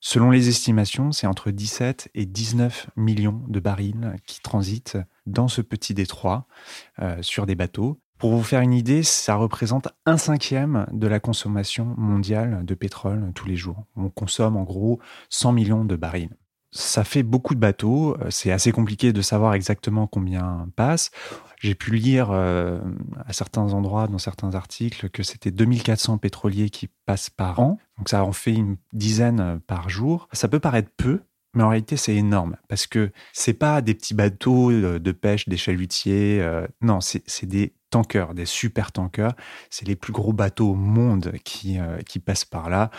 Selon 0.00 0.30
les 0.30 0.50
estimations, 0.50 1.12
c'est 1.12 1.26
entre 1.26 1.50
17 1.50 2.10
et 2.14 2.26
19 2.26 2.90
millions 2.96 3.42
de 3.48 3.58
barils 3.58 4.16
qui 4.26 4.40
transitent 4.42 4.98
dans 5.24 5.48
ce 5.48 5.62
petit 5.62 5.94
détroit 5.94 6.46
euh, 7.00 7.22
sur 7.22 7.46
des 7.46 7.54
bateaux. 7.54 7.98
Pour 8.18 8.32
vous 8.32 8.42
faire 8.42 8.60
une 8.60 8.74
idée, 8.74 9.02
ça 9.02 9.34
représente 9.36 9.88
un 10.04 10.18
cinquième 10.18 10.86
de 10.92 11.06
la 11.06 11.20
consommation 11.20 11.94
mondiale 11.96 12.64
de 12.66 12.74
pétrole 12.74 13.32
tous 13.34 13.46
les 13.46 13.56
jours. 13.56 13.84
On 13.96 14.10
consomme 14.10 14.56
en 14.56 14.64
gros 14.64 15.00
100 15.30 15.52
millions 15.52 15.84
de 15.86 15.96
barils 15.96 16.36
ça 16.74 17.04
fait 17.04 17.22
beaucoup 17.22 17.54
de 17.54 17.60
bateaux. 17.60 18.16
Euh, 18.20 18.26
c'est 18.30 18.50
assez 18.50 18.72
compliqué 18.72 19.12
de 19.12 19.22
savoir 19.22 19.54
exactement 19.54 20.06
combien 20.06 20.68
passent. 20.76 21.10
J'ai 21.60 21.74
pu 21.74 21.92
lire 21.92 22.28
euh, 22.30 22.80
à 23.26 23.32
certains 23.32 23.72
endroits, 23.72 24.08
dans 24.08 24.18
certains 24.18 24.54
articles, 24.54 25.08
que 25.08 25.22
c'était 25.22 25.50
2400 25.50 26.18
pétroliers 26.18 26.68
qui 26.68 26.88
passent 27.06 27.30
par 27.30 27.60
an. 27.60 27.78
Donc 27.96 28.08
ça 28.08 28.24
en 28.24 28.32
fait 28.32 28.52
une 28.52 28.76
dizaine 28.92 29.40
euh, 29.40 29.56
par 29.66 29.88
jour. 29.88 30.28
Ça 30.32 30.48
peut 30.48 30.58
paraître 30.58 30.90
peu, 30.96 31.20
mais 31.54 31.62
en 31.62 31.68
réalité 31.68 31.96
c'est 31.96 32.16
énorme 32.16 32.56
parce 32.68 32.86
que 32.86 33.12
c'est 33.32 33.54
pas 33.54 33.80
des 33.80 33.94
petits 33.94 34.14
bateaux 34.14 34.72
de 34.72 35.12
pêche, 35.12 35.48
des 35.48 35.56
chalutiers. 35.56 36.44
non, 36.82 36.98
c'est 37.00 37.46
des 37.46 37.72
tankers, 37.94 38.34
des 38.34 38.44
super 38.44 38.90
tankers. 38.90 39.34
C'est 39.70 39.86
les 39.86 39.94
plus 39.94 40.12
gros 40.12 40.32
bateaux 40.32 40.70
au 40.70 40.74
monde 40.74 41.32
qui, 41.44 41.78
euh, 41.78 41.98
qui 41.98 42.18
passent 42.18 42.44
par 42.44 42.68
là. 42.68 42.90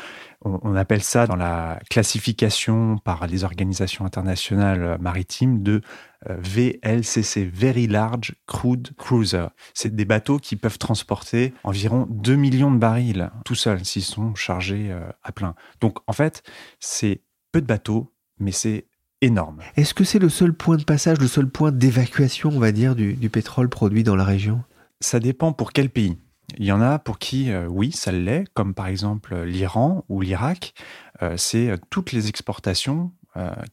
On, 0.41 0.75
appelle 0.75 1.03
ça 1.03 1.27
dans 1.27 1.35
la 1.35 1.79
classification 1.89 2.97
par 2.99 3.27
les 3.27 3.43
organisations 3.43 4.05
internationales 4.05 4.97
maritimes 5.01 5.63
de 5.63 5.81
euh, 6.29 6.37
VLCC, 6.39 7.43
Very 7.45 7.87
Large 7.87 8.35
Crude 8.47 8.95
Cruiser. 8.95 9.47
C'est 9.73 9.93
des 9.93 10.05
bateaux 10.05 10.37
qui 10.37 10.55
peuvent 10.55 10.77
transporter 10.77 11.53
environ 11.65 12.07
2 12.09 12.35
millions 12.35 12.71
de 12.71 12.77
barils 12.77 13.31
tout 13.43 13.55
seuls 13.55 13.83
s'ils 13.83 14.03
sont 14.03 14.33
chargés 14.33 14.91
euh, 14.91 15.01
à 15.23 15.33
plein. 15.33 15.55
Donc 15.81 15.97
en 16.07 16.13
fait, 16.13 16.41
c'est 16.79 17.21
peu 17.51 17.59
de 17.59 17.67
bateaux, 17.67 18.13
mais 18.39 18.53
c'est 18.53 18.85
énorme. 19.21 19.59
Est-ce 19.75 19.93
que 19.93 20.03
c'est 20.03 20.19
le 20.19 20.29
seul 20.29 20.53
point 20.53 20.77
de 20.77 20.83
passage, 20.83 21.19
le 21.19 21.27
seul 21.27 21.49
point 21.49 21.71
d'évacuation, 21.71 22.51
on 22.53 22.59
va 22.59 22.71
dire, 22.71 22.95
du, 22.95 23.29
pétrole 23.29 23.69
produit 23.69 24.03
dans 24.03 24.15
la 24.15 24.23
région? 24.23 24.63
Ça 25.01 25.19
dépend 25.19 25.53
pour 25.53 25.71
quel 25.71 25.89
pays. 25.89 26.17
Il 26.57 26.65
y 26.65 26.71
en 26.71 26.81
a 26.81 26.99
pour 26.99 27.19
qui, 27.19 27.51
euh, 27.51 27.67
oui, 27.67 27.91
ça 27.91 28.11
l'est, 28.11 28.45
comme 28.53 28.73
par 28.73 28.87
exemple 28.87 29.35
l'Iran 29.43 30.05
ou 30.09 30.21
l'Irak. 30.21 30.73
Euh, 31.21 31.37
c'est 31.37 31.69
euh, 31.69 31.77
toutes 31.89 32.11
les 32.11 32.27
exportations 32.27 33.11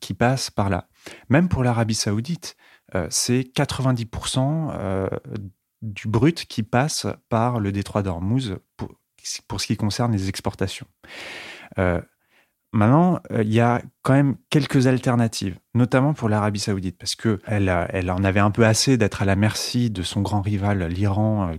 qui 0.01 0.13
passent 0.13 0.51
par 0.51 0.69
là. 0.69 0.89
Même 1.29 1.49
pour 1.49 1.63
l'Arabie 1.63 1.95
saoudite, 1.95 2.57
c'est 3.11 3.43
90% 3.43 5.09
du 5.83 6.09
brut 6.09 6.47
qui 6.47 6.65
passe 6.65 7.07
par 7.29 7.61
le 7.61 7.71
détroit 7.71 8.03
d'Ormuz 8.03 8.57
pour, 8.77 8.91
ce 9.61 9.67
qui 9.69 9.77
concerne 9.77 10.11
les 10.11 10.29
exportations. 10.29 10.89
Maintenant, 12.73 13.21
il 13.31 13.53
y 13.53 13.61
a 13.61 13.83
quand 14.03 14.15
même 14.15 14.35
quelques 14.51 14.89
alternatives, 14.89 15.57
notamment 15.75 16.13
pour 16.13 16.29
l'Arabie 16.29 16.59
Saoudite, 16.59 16.99
parce 16.99 17.15
que 17.15 17.39
elle, 17.47 17.73
elle 17.91 18.11
en 18.11 18.25
avait 18.25 18.41
un 18.41 18.51
peu 18.51 18.67
assez 18.67 18.97
d'être 18.97 19.23
à 19.23 19.25
la 19.25 19.37
merci 19.37 19.91
de 19.91 20.03
son 20.03 20.23
grand 20.23 20.41
rival, 20.41 20.85
l'Iran, 20.89 21.51
euh, 21.53 21.57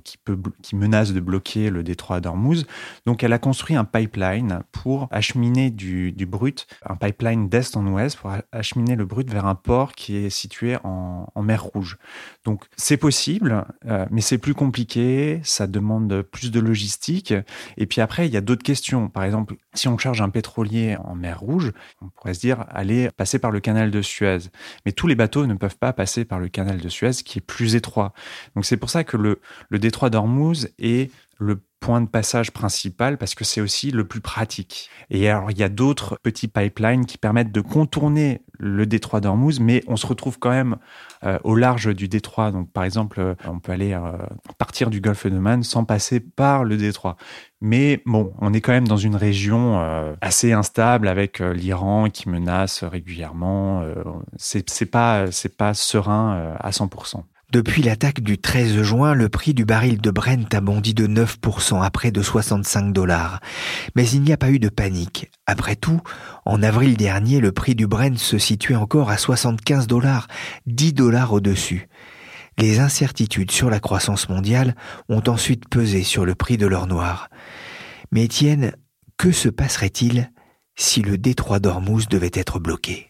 qui, 0.61 0.75
menace 0.75 1.13
de 1.13 1.21
bloquer 1.21 1.69
le 1.69 1.83
détroit 1.83 2.19
d'Ormuz. 2.19 2.65
Donc, 3.05 3.23
elle 3.23 3.31
a 3.31 3.39
construit 3.39 3.77
un 3.77 3.85
pipeline 3.85 4.59
pour 4.73 5.07
acheminer 5.11 5.71
du, 5.71 6.13
brut, 6.27 6.67
un 6.85 6.95
pipeline 6.95 7.47
d'est 7.47 7.77
en 7.77 7.87
ouest 7.87 8.17
pour 8.17 8.31
acheminer 8.51 8.95
le 8.95 9.05
brut 9.05 9.29
vers 9.29 9.45
un 9.45 9.55
port 9.55 9.93
qui 9.93 10.17
est 10.17 10.29
situé 10.29 10.77
en, 10.83 11.27
mer 11.41 11.63
Rouge. 11.63 11.97
Donc, 12.45 12.65
c'est 12.75 12.97
possible, 12.97 13.65
euh, 13.85 14.05
mais 14.11 14.21
c'est 14.21 14.37
plus 14.37 14.53
compliqué, 14.53 15.39
ça 15.43 15.67
demande 15.67 16.23
plus 16.23 16.51
de 16.51 16.59
logistique. 16.59 17.33
Et 17.77 17.85
puis 17.85 18.01
après, 18.01 18.27
il 18.27 18.33
y 18.33 18.37
a 18.37 18.41
d'autres 18.41 18.63
questions. 18.63 19.07
Par 19.07 19.23
exemple, 19.23 19.55
si 19.73 19.87
on 19.87 19.97
charge 19.97 20.21
un 20.21 20.29
pétrolier 20.29 20.97
en 21.03 21.15
mer 21.15 21.39
Rouge, 21.39 21.71
on 22.01 22.09
pourrait 22.09 22.33
se 22.33 22.39
dire 22.39 22.65
aller 22.69 23.09
passer 23.15 23.39
par 23.39 23.51
le 23.51 23.59
canal 23.59 23.91
de 23.91 24.01
Suez. 24.01 24.39
Mais 24.85 24.91
tous 24.91 25.07
les 25.07 25.15
bateaux 25.15 25.45
ne 25.45 25.53
peuvent 25.53 25.77
pas 25.77 25.93
passer 25.93 26.25
par 26.25 26.39
le 26.39 26.49
canal 26.49 26.79
de 26.79 26.89
Suez 26.89 27.11
qui 27.25 27.39
est 27.39 27.41
plus 27.41 27.75
étroit. 27.75 28.13
Donc 28.55 28.65
c'est 28.65 28.77
pour 28.77 28.89
ça 28.89 29.03
que 29.03 29.17
le, 29.17 29.39
détroit 29.71 30.09
d'Ormuz 30.09 30.69
est 30.79 31.11
le 31.37 31.63
point 31.83 31.99
de 31.99 32.07
passage 32.07 32.51
principal 32.51 33.17
parce 33.17 33.35
que 33.35 33.43
c'est 33.43 33.59
aussi 33.59 33.91
le 33.91 34.07
plus 34.07 34.21
pratique. 34.21 34.89
Et 35.09 35.29
alors, 35.29 35.51
il 35.51 35.57
y 35.57 35.63
a 35.63 35.69
d'autres 35.69 36.17
petits 36.23 36.47
pipelines 36.47 37.05
qui 37.05 37.17
permettent 37.17 37.51
de 37.51 37.59
contourner 37.59 38.41
le 38.57 38.85
détroit 38.85 39.19
d'Ormuz, 39.19 39.59
mais 39.59 39.83
on 39.87 39.97
se 39.97 40.07
retrouve 40.07 40.39
quand 40.39 40.51
même 40.51 40.77
euh, 41.25 41.37
au 41.43 41.55
large 41.55 41.93
du 41.93 42.07
détroit. 42.07 42.51
Donc, 42.51 42.71
par 42.71 42.85
exemple, 42.85 43.19
euh, 43.19 43.35
on 43.45 43.59
peut 43.59 43.73
aller 43.73 43.91
euh, 43.91 44.13
partir 44.57 44.89
du 44.89 45.01
golfe 45.01 45.27
de 45.27 45.37
Man 45.37 45.61
sans 45.63 45.83
passer 45.83 46.21
par 46.21 46.63
le 46.63 46.77
détroit. 46.77 47.17
Mais 47.59 48.01
bon, 48.05 48.33
on 48.39 48.53
est 48.53 48.61
quand 48.61 48.71
même 48.71 48.87
dans 48.87 48.97
une 48.97 49.15
région 49.15 49.79
assez 50.21 50.51
instable 50.51 51.07
avec 51.07 51.39
l'Iran 51.39 52.09
qui 52.09 52.27
menace 52.27 52.83
régulièrement. 52.83 53.85
c'est 54.35 54.85
pas, 54.85 55.27
pas 55.57 55.73
serein 55.73 56.55
à 56.59 56.71
100%. 56.71 57.23
Depuis 57.53 57.83
l'attaque 57.83 58.21
du 58.21 58.39
13 58.39 58.81
juin, 58.81 59.13
le 59.13 59.29
prix 59.29 59.53
du 59.53 59.63
baril 59.63 60.01
de 60.01 60.09
Brent 60.09 60.51
a 60.55 60.59
bondi 60.59 60.95
de 60.95 61.05
9% 61.05 61.83
à 61.83 61.91
près 61.91 62.09
de 62.09 62.23
65 62.23 62.91
dollars. 62.91 63.41
Mais 63.95 64.09
il 64.09 64.23
n'y 64.23 64.33
a 64.33 64.37
pas 64.37 64.49
eu 64.49 64.57
de 64.57 64.69
panique. 64.69 65.29
Après 65.45 65.75
tout, 65.75 66.01
en 66.45 66.63
avril 66.63 66.97
dernier, 66.97 67.39
le 67.39 67.51
prix 67.51 67.75
du 67.75 67.85
Brent 67.85 68.17
se 68.17 68.39
situait 68.39 68.73
encore 68.73 69.11
à 69.11 69.17
75 69.17 69.85
dollars, 69.85 70.27
10 70.65 70.93
dollars 70.93 71.31
au-dessus. 71.31 71.89
Les 72.57 72.79
incertitudes 72.79 73.51
sur 73.51 73.69
la 73.69 73.79
croissance 73.79 74.29
mondiale 74.29 74.75
ont 75.07 75.21
ensuite 75.27 75.69
pesé 75.69 76.01
sur 76.01 76.25
le 76.25 76.33
prix 76.33 76.57
de 76.57 76.65
l'or 76.65 76.87
noir. 76.87 77.29
Mais 78.11 78.23
Étienne, 78.23 78.73
que 79.17 79.31
se 79.31 79.49
passerait-il 79.49 80.31
si 80.75 81.03
le 81.03 81.19
détroit 81.19 81.59
d'Ormuz 81.59 82.07
devait 82.09 82.31
être 82.33 82.57
bloqué? 82.57 83.09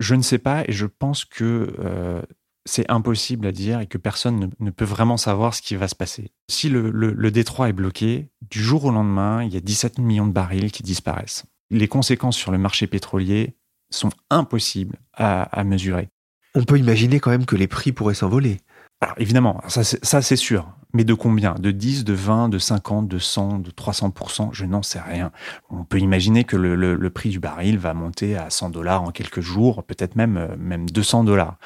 Je 0.00 0.14
ne 0.14 0.22
sais 0.22 0.38
pas 0.38 0.64
et 0.66 0.72
je 0.72 0.86
pense 0.86 1.26
que 1.26 1.76
euh, 1.78 2.22
c'est 2.66 2.90
impossible 2.90 3.46
à 3.46 3.52
dire 3.52 3.80
et 3.80 3.86
que 3.86 3.98
personne 3.98 4.50
ne, 4.58 4.70
peut 4.70 4.84
vraiment 4.84 5.16
savoir 5.16 5.54
ce 5.54 5.62
qui 5.62 5.76
va 5.76 5.88
se 5.88 5.94
passer. 5.94 6.32
Si 6.50 6.68
le, 6.68 7.30
détroit 7.30 7.68
est 7.68 7.74
bloqué, 7.74 8.30
du 8.50 8.62
jour 8.62 8.84
au 8.84 8.90
lendemain, 8.90 9.42
il 9.42 9.52
y 9.52 9.56
a 9.56 9.60
17 9.60 9.98
millions 9.98 10.26
de 10.26 10.32
barils 10.32 10.72
qui 10.72 10.82
disparaissent. 10.82 11.44
Les 11.70 11.88
conséquences 11.88 12.36
sur 12.36 12.52
le 12.52 12.58
marché 12.58 12.86
pétrolier 12.86 13.56
sont 13.90 14.10
impossibles 14.30 14.96
à 15.12 15.64
mesurer. 15.64 16.08
On 16.54 16.64
peut 16.64 16.78
imaginer 16.78 17.18
quand 17.18 17.30
même 17.30 17.46
que 17.46 17.56
les 17.56 17.66
prix 17.66 17.92
pourraient 17.92 18.14
s'envoler. 18.14 18.58
Alors 19.04 19.16
évidemment, 19.18 19.60
ça 19.68 19.82
c'est 20.22 20.36
sûr. 20.36 20.66
Mais 20.94 21.04
de 21.04 21.12
combien? 21.12 21.56
De 21.56 21.72
10, 21.72 22.04
de 22.04 22.14
20, 22.14 22.48
de 22.48 22.58
50, 22.58 23.06
de 23.06 23.18
100, 23.18 23.58
de 23.58 23.70
300%, 23.70 24.50
je 24.52 24.64
n'en 24.64 24.82
sais 24.82 25.00
rien. 25.00 25.30
On 25.68 25.84
peut 25.84 25.98
imaginer 25.98 26.44
que 26.44 26.56
le, 26.56 27.10
prix 27.10 27.28
du 27.28 27.38
baril 27.38 27.76
va 27.76 27.92
monter 27.92 28.36
à 28.36 28.48
100 28.48 28.70
dollars 28.70 29.02
en 29.02 29.10
quelques 29.10 29.40
jours, 29.42 29.84
peut-être 29.84 30.16
même, 30.16 30.38
euh, 30.38 30.56
même 30.56 30.88
200 30.88 31.24
dollars. 31.24 31.58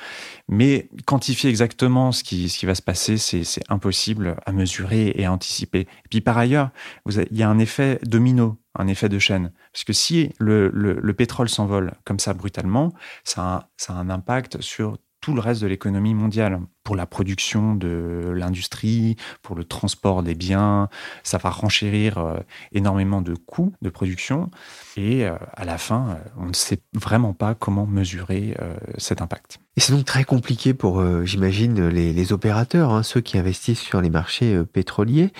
Mais 0.48 0.88
quantifier 1.06 1.48
exactement 1.48 2.10
ce 2.10 2.24
qui, 2.24 2.48
ce 2.48 2.58
qui 2.58 2.66
va 2.66 2.74
se 2.74 2.82
passer, 2.82 3.18
c'est 3.18 3.44
impossible 3.68 4.36
à 4.44 4.52
mesurer 4.52 5.12
et 5.14 5.26
à 5.26 5.32
anticiper. 5.32 5.80
Et 5.82 6.08
puis 6.10 6.22
par 6.22 6.38
ailleurs, 6.38 6.70
il 7.06 7.36
y 7.36 7.44
a 7.44 7.48
un 7.48 7.58
effet 7.58 8.00
domino, 8.02 8.56
un 8.74 8.88
effet 8.88 9.08
de 9.08 9.18
chaîne. 9.20 9.52
Parce 9.72 9.84
que 9.84 9.92
si 9.92 10.32
le, 10.38 10.70
le 10.70 11.12
pétrole 11.14 11.48
s'envole 11.48 11.92
comme 12.04 12.18
ça 12.18 12.34
brutalement, 12.34 12.92
ça 13.22 13.68
a 13.88 13.92
un 13.92 14.10
impact 14.10 14.60
sur 14.60 14.96
tout 15.20 15.34
le 15.34 15.40
reste 15.40 15.62
de 15.62 15.66
l'économie 15.66 16.14
mondiale. 16.14 16.60
Pour 16.88 16.96
la 16.96 17.04
production 17.04 17.74
de 17.74 18.32
l'industrie, 18.34 19.16
pour 19.42 19.54
le 19.56 19.64
transport 19.64 20.22
des 20.22 20.34
biens, 20.34 20.88
ça 21.22 21.36
va 21.36 21.50
renchérir 21.50 22.16
euh, 22.16 22.38
énormément 22.72 23.20
de 23.20 23.34
coûts 23.34 23.74
de 23.82 23.90
production. 23.90 24.50
Et 24.96 25.26
euh, 25.26 25.34
à 25.54 25.66
la 25.66 25.76
fin, 25.76 26.08
euh, 26.08 26.14
on 26.38 26.46
ne 26.46 26.54
sait 26.54 26.80
vraiment 26.94 27.34
pas 27.34 27.54
comment 27.54 27.84
mesurer 27.84 28.56
cet 28.96 29.20
impact. 29.20 29.58
Et 29.76 29.80
c'est 29.80 29.92
donc 29.92 30.06
très 30.06 30.24
compliqué 30.24 30.74
pour, 30.74 31.04
j'imagine, 31.24 31.88
les, 31.88 32.32
opérateurs, 32.32 32.90
hein, 32.92 33.02
ceux 33.02 33.20
qui 33.20 33.38
investissent 33.38 33.80
sur 33.80 34.00
les 34.00 34.10
marchés 34.10 34.60
pétroliers. 34.64 35.30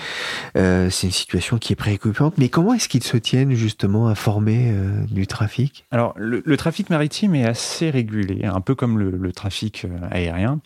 c'est 0.54 1.02
une 1.02 1.10
situation 1.10 1.58
qui 1.58 1.72
est 1.72 1.76
préoccupante. 1.76 2.34
Mais 2.38 2.48
comment 2.48 2.74
est-ce 2.74 2.88
qu'ils 2.88 3.02
se 3.02 3.16
tiennent 3.16 3.54
justement 3.54 4.06
informés 4.08 4.72
du 5.10 5.26
trafic? 5.26 5.86
Alors, 5.90 6.14
le, 6.16 6.56
trafic 6.56 6.88
maritime 6.88 7.34
est 7.34 7.46
assez 7.46 7.90
régulé, 7.90 8.44
un 8.44 8.60
peu 8.60 8.76
comme 8.76 8.98
le, 8.98 9.10
le 9.10 9.32
trafic 9.32 9.86
aérien. 10.10 10.60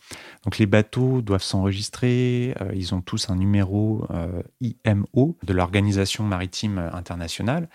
Donc 0.44 0.58
les 0.58 0.66
bateaux 0.72 1.20
doivent 1.20 1.42
s'enregistrer, 1.42 2.54
euh, 2.62 2.72
ils 2.74 2.94
ont 2.94 3.02
tous 3.02 3.28
un 3.28 3.36
numéro 3.36 4.06
euh, 4.10 4.42
IMO 4.62 5.36
de 5.44 5.52
l'Organisation 5.52 6.24
maritime 6.24 6.78
internationale 6.94 7.68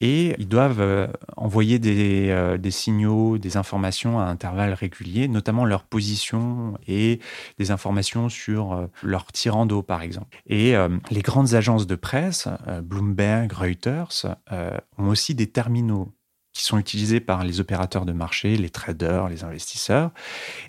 et 0.00 0.34
ils 0.38 0.48
doivent 0.48 0.80
euh, 0.80 1.06
envoyer 1.36 1.78
des, 1.78 2.56
des, 2.58 2.70
signaux, 2.72 3.38
des 3.38 3.56
informations 3.56 4.18
à 4.18 4.24
intervalles 4.24 4.74
réguliers, 4.74 5.28
notamment 5.28 5.64
leur 5.64 5.84
position 5.84 6.76
et 6.88 7.20
des 7.60 7.70
informations 7.70 8.28
sur 8.28 8.88
leur 9.04 9.26
tirant 9.26 9.64
d'eau 9.64 9.82
par 9.82 10.02
exemple. 10.02 10.42
Et 10.46 10.74
les 11.10 11.22
grandes 11.22 11.54
agences 11.54 11.86
de 11.86 11.94
presse, 11.94 12.48
Bloomberg, 12.82 13.52
Reuters, 13.52 14.26
ont 14.98 15.08
aussi 15.08 15.36
des 15.36 15.46
terminaux 15.46 16.12
qui 16.52 16.64
sont 16.64 16.78
utilisés 16.78 17.20
par 17.20 17.44
les 17.44 17.60
opérateurs 17.60 18.04
de 18.04 18.12
marché, 18.12 18.56
les 18.56 18.70
traders, 18.70 19.28
les 19.28 19.44
investisseurs. 19.44 20.10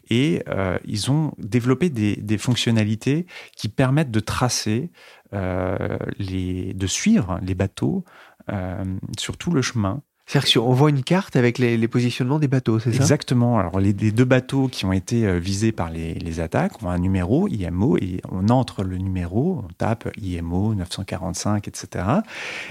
Et 0.10 0.42
euh, 0.48 0.78
ils 0.86 1.12
ont 1.12 1.34
développé 1.38 1.90
des, 1.90 2.16
des, 2.16 2.38
fonctionnalités 2.38 3.26
qui 3.56 3.68
permettent 3.68 4.12
de 4.12 4.22
tracer, 4.22 4.92
euh, 5.34 5.98
les, 6.20 6.74
de 6.74 6.88
suivre 6.88 7.40
les 7.42 7.56
bateaux 7.56 8.06
euh, 8.52 8.84
sur 9.18 9.38
tout 9.38 9.52
le 9.52 9.62
chemin. 9.62 10.02
C'est-à-dire 10.26 10.62
qu'on 10.62 10.74
voit 10.74 10.90
une 10.90 11.04
carte 11.04 11.36
avec 11.36 11.58
les, 11.58 11.76
les 11.76 11.88
positionnements 11.90 12.40
des 12.40 12.48
bateaux, 12.48 12.80
c'est 12.80 12.94
ça? 12.94 13.02
Exactement. 13.02 13.60
Alors 13.60 13.82
les, 13.82 13.92
les, 13.92 14.14
deux 14.14 14.24
bateaux 14.24 14.70
qui 14.70 14.86
ont 14.86 14.94
été 14.94 15.38
visés 15.38 15.74
par 15.74 15.90
les, 15.90 16.14
les, 16.14 16.40
attaques 16.40 16.82
ont 16.82 16.90
un 16.90 16.98
numéro 16.98 17.50
IMO 17.50 17.98
et 17.98 18.22
on 18.32 18.48
entre 18.48 18.86
le 18.86 18.98
numéro, 18.98 19.66
on 19.66 19.74
tape 19.74 20.10
IMO 20.22 20.76
945, 20.76 21.68
etc. 21.68 22.06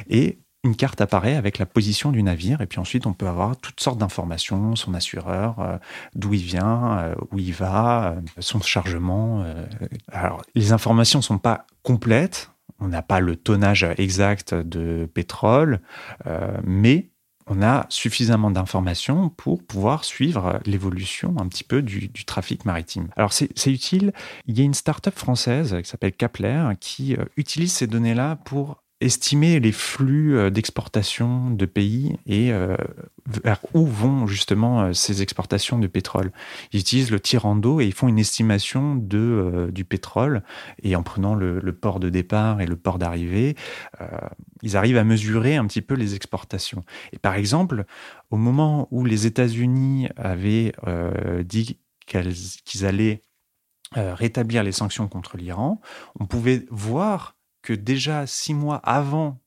Et 0.08 0.38
une 0.64 0.76
carte 0.76 1.00
apparaît 1.00 1.34
avec 1.34 1.58
la 1.58 1.66
position 1.66 2.12
du 2.12 2.22
navire 2.22 2.60
et 2.60 2.66
puis 2.66 2.78
ensuite 2.78 3.06
on 3.06 3.12
peut 3.12 3.26
avoir 3.26 3.56
toutes 3.56 3.80
sortes 3.80 3.98
d'informations, 3.98 4.76
son 4.76 4.94
assureur, 4.94 5.58
euh, 5.58 5.78
d'où 6.14 6.34
il 6.34 6.42
vient, 6.42 6.98
euh, 6.98 7.14
où 7.32 7.38
il 7.38 7.52
va, 7.52 8.12
euh, 8.12 8.20
son 8.38 8.60
chargement. 8.60 9.44
Alors 10.12 10.42
les 10.54 10.72
informations 10.72 11.18
ne 11.18 11.24
sont 11.24 11.38
pas 11.38 11.66
complètes, 11.82 12.50
on 12.78 12.88
n'a 12.88 13.02
pas 13.02 13.20
le 13.20 13.36
tonnage 13.36 13.86
exact 13.98 14.54
de 14.54 15.08
pétrole, 15.12 15.80
mais 16.64 17.10
on 17.46 17.60
a 17.62 17.86
suffisamment 17.88 18.50
d'informations 18.50 19.28
pour 19.28 19.64
pouvoir 19.64 20.04
suivre 20.04 20.60
l'évolution 20.64 21.34
un 21.38 21.48
petit 21.48 21.64
peu 21.64 21.82
du, 21.82 22.10
trafic 22.24 22.64
maritime. 22.64 23.08
Alors 23.16 23.32
c'est 23.32 23.50
utile, 23.66 24.12
il 24.46 24.58
y 24.58 24.62
a 24.62 24.64
une 24.64 24.74
start-up 24.74 25.16
française 25.16 25.76
qui 25.82 25.88
s'appelle 25.88 26.12
Kapler 26.12 26.70
qui 26.80 27.16
utilise 27.36 27.72
ces 27.72 27.86
données-là 27.86 28.36
pour 28.44 28.81
estimer 29.02 29.60
les 29.60 29.72
flux 29.72 30.36
euh, 30.36 30.50
d'exportation 30.50 31.50
de 31.50 31.66
pays 31.66 32.18
et 32.26 32.52
euh, 32.52 32.76
vers 33.26 33.60
où 33.74 33.86
vont 33.86 34.26
justement 34.26 34.82
euh, 34.82 34.92
ces 34.92 35.22
exportations 35.22 35.78
de 35.78 35.86
pétrole. 35.86 36.32
Ils 36.72 36.80
utilisent 36.80 37.10
le 37.10 37.20
tirant 37.20 37.52
et 37.80 37.84
ils 37.84 37.92
font 37.92 38.08
une 38.08 38.18
estimation 38.18 38.94
de, 38.96 39.70
du 39.72 39.84
pétrole 39.84 40.42
et 40.82 40.96
en 40.96 41.02
prenant 41.02 41.34
le, 41.34 41.60
port 41.72 42.00
de 42.00 42.08
départ 42.08 42.60
et 42.60 42.66
le 42.66 42.76
port 42.76 42.98
d'arrivée, 42.98 43.56
ils 44.62 44.76
arrivent 44.76 44.96
à 44.96 45.04
mesurer 45.04 45.56
un 45.56 45.66
petit 45.66 45.82
peu 45.82 45.94
les 45.94 46.14
exportations. 46.14 46.82
Et 47.12 47.18
par 47.18 47.34
exemple, 47.34 47.84
au 48.30 48.36
moment 48.36 48.88
où 48.90 49.04
les 49.04 49.26
États-Unis 49.26 50.08
avaient 50.16 50.72
dit 51.44 51.78
qu'ils 52.06 52.86
allaient 52.86 53.22
rétablir 53.94 54.62
les 54.62 54.72
sanctions 54.72 55.08
contre 55.08 55.36
l'Iran, 55.36 55.80
on 56.18 56.24
pouvait 56.24 56.64
voir 56.70 57.36
que 57.62 57.72
déjà 57.72 58.26
six 58.26 58.54
mois 58.54 58.76
avant 58.76 59.42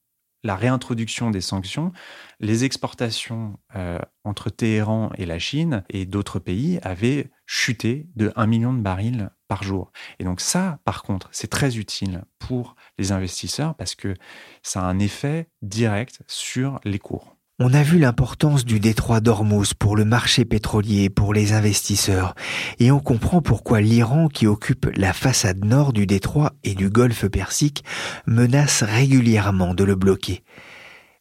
la 0.46 0.56
réintroduction 0.56 1.32
des 1.32 1.42
sanctions, 1.42 1.92
les 2.40 2.66
exportations 2.66 3.58
euh, 3.76 3.98
entre 4.24 4.52
Téhéran 4.52 5.10
et 5.18 5.26
la 5.26 5.40
Chine 5.40 5.84
et 5.90 6.06
d'autres 6.06 6.38
pays 6.38 6.80
avaient 6.84 7.32
chuté 7.48 8.08
de 8.16 8.32
1 8.36 8.46
million 8.46 8.72
de 8.72 8.82
barils 8.82 9.32
par 9.48 9.64
jour. 9.64 9.92
Et 10.20 10.24
donc 10.24 10.42
ça, 10.42 10.80
par 10.86 11.02
contre, 11.02 11.30
c'est 11.32 11.50
très 11.50 11.78
utile 11.78 12.24
pour 12.38 12.76
les 13.00 13.12
investisseurs 13.12 13.76
parce 13.76 13.96
que 13.96 14.14
ça 14.62 14.82
a 14.82 14.86
un 14.86 15.00
effet 15.00 15.50
direct 15.64 16.22
sur 16.28 16.80
les 16.84 17.00
cours. 17.00 17.35
On 17.58 17.74
a 17.74 17.84
vu 17.84 18.00
l'importance 18.00 18.66
du 18.66 18.82
détroit 18.82 19.22
d'Ormuz 19.22 19.74
pour 19.74 19.96
le 19.96 20.04
marché 20.04 20.44
pétrolier, 20.44 21.10
pour 21.10 21.34
les 21.34 21.54
investisseurs, 21.54 22.36
et 22.80 22.92
on 22.92 23.00
comprend 23.00 23.42
pourquoi 23.42 23.80
l'Iran, 23.80 24.28
qui 24.28 24.46
occupe 24.46 24.88
la 24.98 25.14
façade 25.14 25.64
nord 25.64 25.94
du 25.94 26.06
détroit 26.06 26.52
et 26.66 26.76
du 26.76 26.90
golfe 26.90 27.30
Persique, 27.30 27.86
menace 28.28 28.84
régulièrement 28.84 29.74
de 29.74 29.86
le 29.86 29.96
bloquer. 29.96 30.44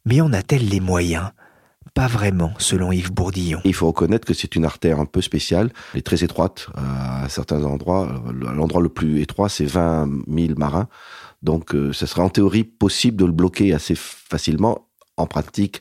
Mais 0.06 0.20
en 0.20 0.32
a-t-elle 0.32 0.68
les 0.68 0.80
moyens? 0.80 1.30
Pas 1.94 2.08
vraiment, 2.08 2.52
selon 2.58 2.90
Yves 2.90 3.12
Bourdillon. 3.12 3.60
Il 3.64 3.72
faut 3.72 3.86
reconnaître 3.86 4.26
que 4.26 4.34
c'est 4.34 4.56
une 4.56 4.64
artère 4.64 4.98
un 4.98 5.06
peu 5.06 5.20
spéciale, 5.20 5.70
elle 5.94 6.02
très 6.02 6.24
étroite 6.24 6.66
à 6.74 7.28
certains 7.28 7.62
endroits. 7.62 8.12
L'endroit 8.32 8.82
le 8.82 8.88
plus 8.88 9.20
étroit, 9.20 9.48
c'est 9.48 9.66
20 9.66 10.10
000 10.28 10.54
marins. 10.58 10.88
Donc, 11.42 11.68
ce 11.70 11.76
euh, 11.76 11.92
serait 11.92 12.22
en 12.22 12.28
théorie 12.28 12.64
possible 12.64 13.18
de 13.18 13.24
le 13.24 13.30
bloquer 13.30 13.72
assez 13.72 13.94
facilement. 13.94 14.88
En 15.16 15.26
pratique, 15.28 15.80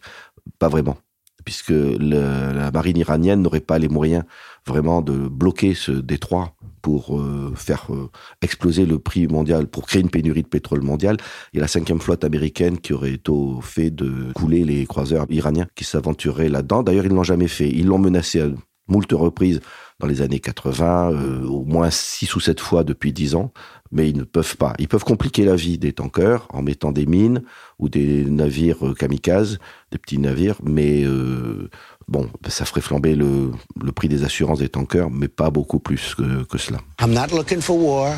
pas 0.60 0.70
vraiment, 0.70 0.98
puisque 1.46 1.74
la 1.74 2.72
marine 2.72 2.98
iranienne 2.98 3.42
n'aurait 3.42 3.60
pas 3.60 3.80
les 3.80 3.90
moyens 3.90 4.24
vraiment 4.66 5.02
de 5.02 5.28
bloquer 5.28 5.74
ce 5.74 5.92
détroit 5.92 6.56
pour 6.82 7.18
euh, 7.18 7.54
faire 7.56 7.88
euh, 7.92 8.10
exploser 8.42 8.86
le 8.86 9.00
prix 9.00 9.28
mondial, 9.28 9.68
pour 9.68 9.88
créer 9.88 10.02
une 10.02 10.10
pénurie 10.10 10.44
de 10.44 10.48
pétrole 10.48 10.82
mondial. 10.82 11.18
Il 11.54 11.58
y 11.58 11.60
a 11.60 11.62
la 11.62 11.68
cinquième 11.68 12.02
flotte 12.02 12.26
américaine 12.26 12.78
qui 12.78 12.94
aurait 12.94 13.14
été 13.14 13.32
au 13.32 13.62
fait 13.62 13.90
de 13.90 14.34
couler 14.34 14.66
les 14.66 14.86
croiseurs 14.86 15.26
iraniens 15.30 15.68
qui 15.76 15.86
s'aventureraient 15.86 16.50
là-dedans. 16.50 16.84
D'ailleurs, 16.84 17.06
ils 17.06 17.14
l'ont 17.14 17.24
jamais 17.24 17.48
fait. 17.48 17.70
Ils 17.70 17.88
l'ont 17.88 18.00
menacé 18.00 18.42
à 18.42 18.48
moult 18.90 19.12
reprises 19.14 19.62
dans 20.04 20.10
les 20.10 20.22
années 20.22 20.42
80, 20.42 21.12
euh, 21.14 21.48
au 21.48 21.64
moins 21.64 21.90
six 21.90 22.36
ou 22.36 22.42
sept 22.42 22.60
fois 22.60 22.84
depuis 22.84 23.14
dix 23.14 23.36
ans, 23.36 23.54
mais 23.90 24.10
ils 24.10 24.18
ne 24.18 24.26
peuvent 24.26 24.58
pas. 24.58 24.74
Ils 24.78 24.90
peuvent 24.90 25.06
compliquer 25.06 25.46
la 25.46 25.56
vie 25.56 25.78
des 25.78 25.94
tankers 25.94 26.46
en 26.50 26.62
mettant 26.62 26.92
des 26.92 27.06
mines 27.06 27.42
ou 27.80 27.88
des 27.88 28.26
navires 28.26 28.86
euh, 28.86 28.94
kamikazes, 28.94 29.60
des 29.94 29.98
petits 29.98 30.18
navires, 30.18 30.58
mais 30.62 31.06
euh, 31.06 31.70
bon, 32.10 32.30
ça 32.50 32.66
ferait 32.66 32.82
flamber 32.82 33.16
le, 33.16 33.52
le, 33.82 33.92
prix 33.94 34.10
des 34.10 34.26
assurances 34.26 34.60
des 34.60 34.68
tankers, 34.68 35.10
mais 35.10 35.30
pas 35.30 35.50
beaucoup 35.50 35.80
plus 35.80 36.16
que, 36.16 36.44
que 36.44 36.58
cela. 36.58 36.80
I'm 37.02 37.14
not 37.14 37.34
looking 37.34 37.62
for 37.62 37.78
war. 37.78 38.14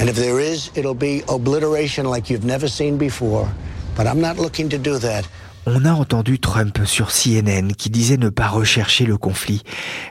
And 0.00 0.08
if 0.08 0.16
there 0.16 0.40
is, 0.40 0.72
it'll 0.74 0.98
be 0.98 1.22
obliteration 1.28 2.10
like 2.10 2.28
you've 2.28 2.44
never 2.44 2.68
seen 2.68 2.98
before. 2.98 3.46
But 3.96 4.08
I'm 4.08 4.20
not 4.20 4.36
looking 4.36 4.68
to 4.70 4.78
do 4.78 4.98
that. 4.98 5.28
On 5.72 5.84
a 5.84 5.92
entendu 5.92 6.40
Trump 6.40 6.80
sur 6.84 7.12
CNN 7.12 7.68
qui 7.78 7.90
disait 7.90 8.16
ne 8.16 8.28
pas 8.28 8.48
rechercher 8.48 9.06
le 9.06 9.16
conflit. 9.16 9.62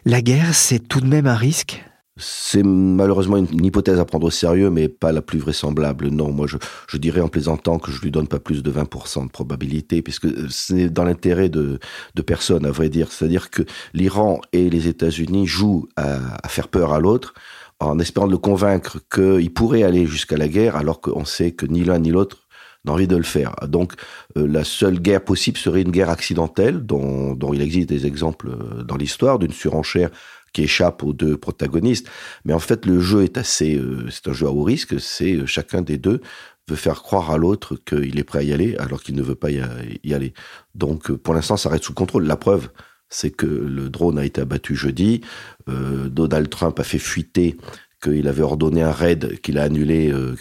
La 0.06 0.22
guerre, 0.22 0.56
c'est 0.56 0.80
tout 0.80 1.02
de 1.02 1.06
même 1.06 1.28
un 1.28 1.36
risque? 1.36 1.84
C'est 2.16 2.64
malheureusement 2.64 3.36
une, 3.36 3.66
hypothèse 3.66 4.00
à 4.00 4.06
prendre 4.06 4.28
au 4.28 4.32
sérieux, 4.32 4.70
mais 4.70 4.88
pas 4.88 5.12
la 5.12 5.22
plus 5.22 5.38
vraisemblable. 5.38 6.08
Non, 6.08 6.32
moi 6.32 6.48
je, 6.48 6.98
dirais 6.98 7.20
en 7.20 7.28
plaisantant 7.28 7.78
que 7.78 7.92
je 7.92 8.00
lui 8.00 8.10
donne 8.10 8.30
pas 8.30 8.40
plus 8.40 8.64
de 8.64 8.72
20% 8.72 9.26
de 9.26 9.32
probabilité, 9.32 10.02
puisque 10.02 10.28
c'est 10.50 10.90
dans 10.90 11.04
l'intérêt 11.04 11.50
de, 11.50 11.80
de 12.16 12.22
personne, 12.22 12.66
à 12.66 12.72
vrai 12.72 12.88
dire. 12.88 13.12
C'est-à-dire 13.12 13.50
que 13.50 13.64
l'Iran 13.94 14.40
et 14.54 14.70
les 14.70 14.88
États-Unis 14.88 15.46
jouent 15.46 15.90
à, 15.98 16.20
à 16.42 16.48
faire 16.48 16.70
peur 16.70 16.94
à 16.94 17.02
l'autre 17.02 17.34
en 17.82 18.00
espérant 18.00 18.28
le 18.28 18.38
convaincre 18.38 19.00
qu'il 19.14 19.54
pourrait 19.54 19.84
aller 19.84 20.06
jusqu'à 20.06 20.38
la 20.38 20.48
guerre, 20.48 20.78
alors 20.78 21.02
qu'on 21.02 21.26
sait 21.26 21.52
que 21.52 21.66
ni 21.66 21.84
l'un 21.84 22.00
ni 22.00 22.12
l'autre 22.12 22.48
envie 22.88 23.08
de 23.08 23.16
le 23.16 23.24
faire. 23.24 23.56
Donc 23.68 23.94
euh, 24.38 24.48
la 24.48 24.64
seule 24.64 25.00
guerre 25.00 25.24
possible 25.24 25.58
serait 25.58 25.82
une 25.82 25.92
guerre 25.92 26.10
accidentelle, 26.10 26.86
dont, 26.86 27.36
dont 27.36 27.54
il 27.54 27.62
existe 27.62 27.90
des 27.90 28.06
exemples 28.06 28.50
euh, 28.50 28.84
dans 28.84 28.96
l'histoire, 28.96 29.40
d'une 29.40 29.52
surenchère 29.52 30.10
qui 30.54 30.64
échappe 30.64 31.04
aux 31.04 31.14
deux 31.14 31.38
protagonistes. 31.38 32.08
Mais 32.46 32.54
en 32.54 32.60
fait, 32.60 32.86
le 32.86 33.00
jeu 33.00 33.24
est 33.24 33.38
assez, 33.38 33.76
euh, 33.76 34.10
c'est 34.10 34.28
un 34.30 34.34
jeu 34.34 34.48
à 34.48 34.52
haut 34.52 34.64
risque. 34.64 35.00
C'est 35.00 35.46
chacun 35.46 35.82
des 35.82 35.98
deux 35.98 36.22
veut 36.68 36.76
faire 36.76 37.02
croire 37.02 37.32
à 37.32 37.38
l'autre 37.38 37.76
qu'il 37.84 38.20
est 38.20 38.24
prêt 38.24 38.40
à 38.40 38.44
y 38.44 38.54
aller 38.54 38.76
alors 38.78 39.02
qu'il 39.02 39.16
ne 39.16 39.24
veut 39.24 39.36
pas 39.36 39.50
y 39.50 40.14
aller. 40.14 40.34
Donc, 40.76 41.12
pour 41.12 41.34
l'instant, 41.34 41.58
ça 41.58 41.68
reste 41.68 41.86
sous 41.86 41.96
contrôle. 41.96 42.26
La 42.26 42.38
preuve, 42.38 42.70
c'est 43.10 43.32
que 43.32 43.48
le 43.48 43.90
drone 43.90 44.20
a 44.20 44.26
été 44.26 44.42
abattu 44.42 44.76
jeudi. 44.76 45.22
Donald 45.66 46.48
Trump 46.48 46.80
a 46.80 46.84
fait 46.84 47.00
fuiter 47.00 47.58
qu'il 48.02 48.28
avait 48.28 48.42
ordonné 48.42 48.82
un 48.82 48.92
raid 48.92 49.40
qu'il 49.42 49.58
a 49.58 49.64
annulé 49.64 50.12
euh, 50.12 50.36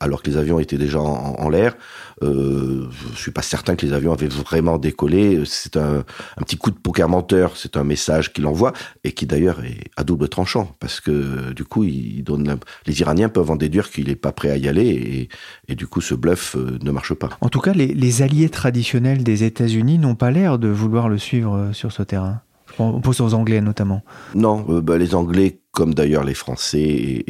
alors 0.00 0.22
que 0.22 0.30
les 0.30 0.36
avions 0.36 0.58
étaient 0.58 0.78
déjà 0.78 1.00
en, 1.00 1.48
l'air. 1.48 1.74
Euh, 2.22 2.86
je 3.14 3.18
suis 3.18 3.30
pas 3.30 3.42
certain 3.42 3.74
que 3.74 3.84
les 3.84 3.92
avions 3.92 4.12
avaient 4.12 4.28
vraiment 4.28 4.78
décollé. 4.78 5.42
C'est 5.44 5.76
un, 5.76 6.04
petit 6.36 6.56
coup 6.56 6.70
de 6.70 6.76
poker 6.76 7.08
menteur. 7.08 7.56
C'est 7.56 7.76
un 7.76 7.84
message 7.84 8.32
qu'il 8.32 8.46
envoie 8.46 8.72
et 9.04 9.12
qui 9.12 9.26
d'ailleurs 9.26 9.64
est 9.64 9.90
à 9.96 10.04
double 10.04 10.28
tranchant 10.28 10.76
parce 10.80 11.00
que 11.00 11.52
du 11.52 11.64
coup, 11.64 11.82
les 11.82 13.00
Iraniens 13.00 13.28
peuvent 13.28 13.50
en 13.50 13.56
déduire 13.56 13.90
qu'il 13.90 14.08
est 14.08 14.16
pas 14.16 14.32
prêt 14.32 14.50
à 14.50 14.56
y 14.56 14.68
aller 14.68 15.28
et, 15.68 15.74
du 15.74 15.86
coup, 15.86 16.00
ce 16.00 16.14
bluff 16.14 16.56
euh, 16.56 16.78
ne 16.82 16.90
marche 16.90 17.14
pas. 17.14 17.30
En 17.40 17.48
tout 17.48 17.60
cas, 17.60 17.72
les, 17.72 17.88
les 17.88 18.22
alliés 18.22 18.48
traditionnels 18.48 19.22
des 19.22 19.44
États-Unis 19.44 19.98
n'ont 19.98 20.14
pas 20.14 20.30
l'air 20.30 20.58
de 20.58 20.68
vouloir 20.68 21.08
le 21.08 21.18
suivre 21.18 21.54
euh, 21.54 21.72
sur 21.72 21.92
ce 21.92 22.02
terrain. 22.02 22.42
On 22.78 23.00
pense 23.00 23.20
aux 23.20 23.34
Anglais 23.34 23.60
notamment. 23.60 24.02
Non, 24.34 24.64
euh, 24.68 24.80
bah, 24.80 24.98
les 24.98 25.14
Anglais, 25.14 25.60
comme 25.72 25.94
d'ailleurs 25.94 26.24
les 26.24 26.34
Français 26.34 27.24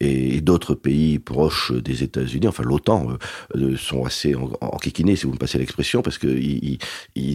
et, 0.00 0.40
d'autres 0.40 0.74
pays 0.74 1.18
proches 1.18 1.72
des 1.72 2.02
États-Unis, 2.02 2.48
enfin 2.48 2.62
l'OTAN, 2.62 3.08
euh, 3.10 3.16
euh, 3.56 3.76
sont 3.76 4.04
assez 4.04 4.34
en, 4.34 4.50
enquiquinés, 4.60 5.16
si 5.16 5.26
vous 5.26 5.32
me 5.32 5.38
passez 5.38 5.58
l'expression, 5.58 6.02
parce 6.02 6.18
qu'ils 6.18 6.78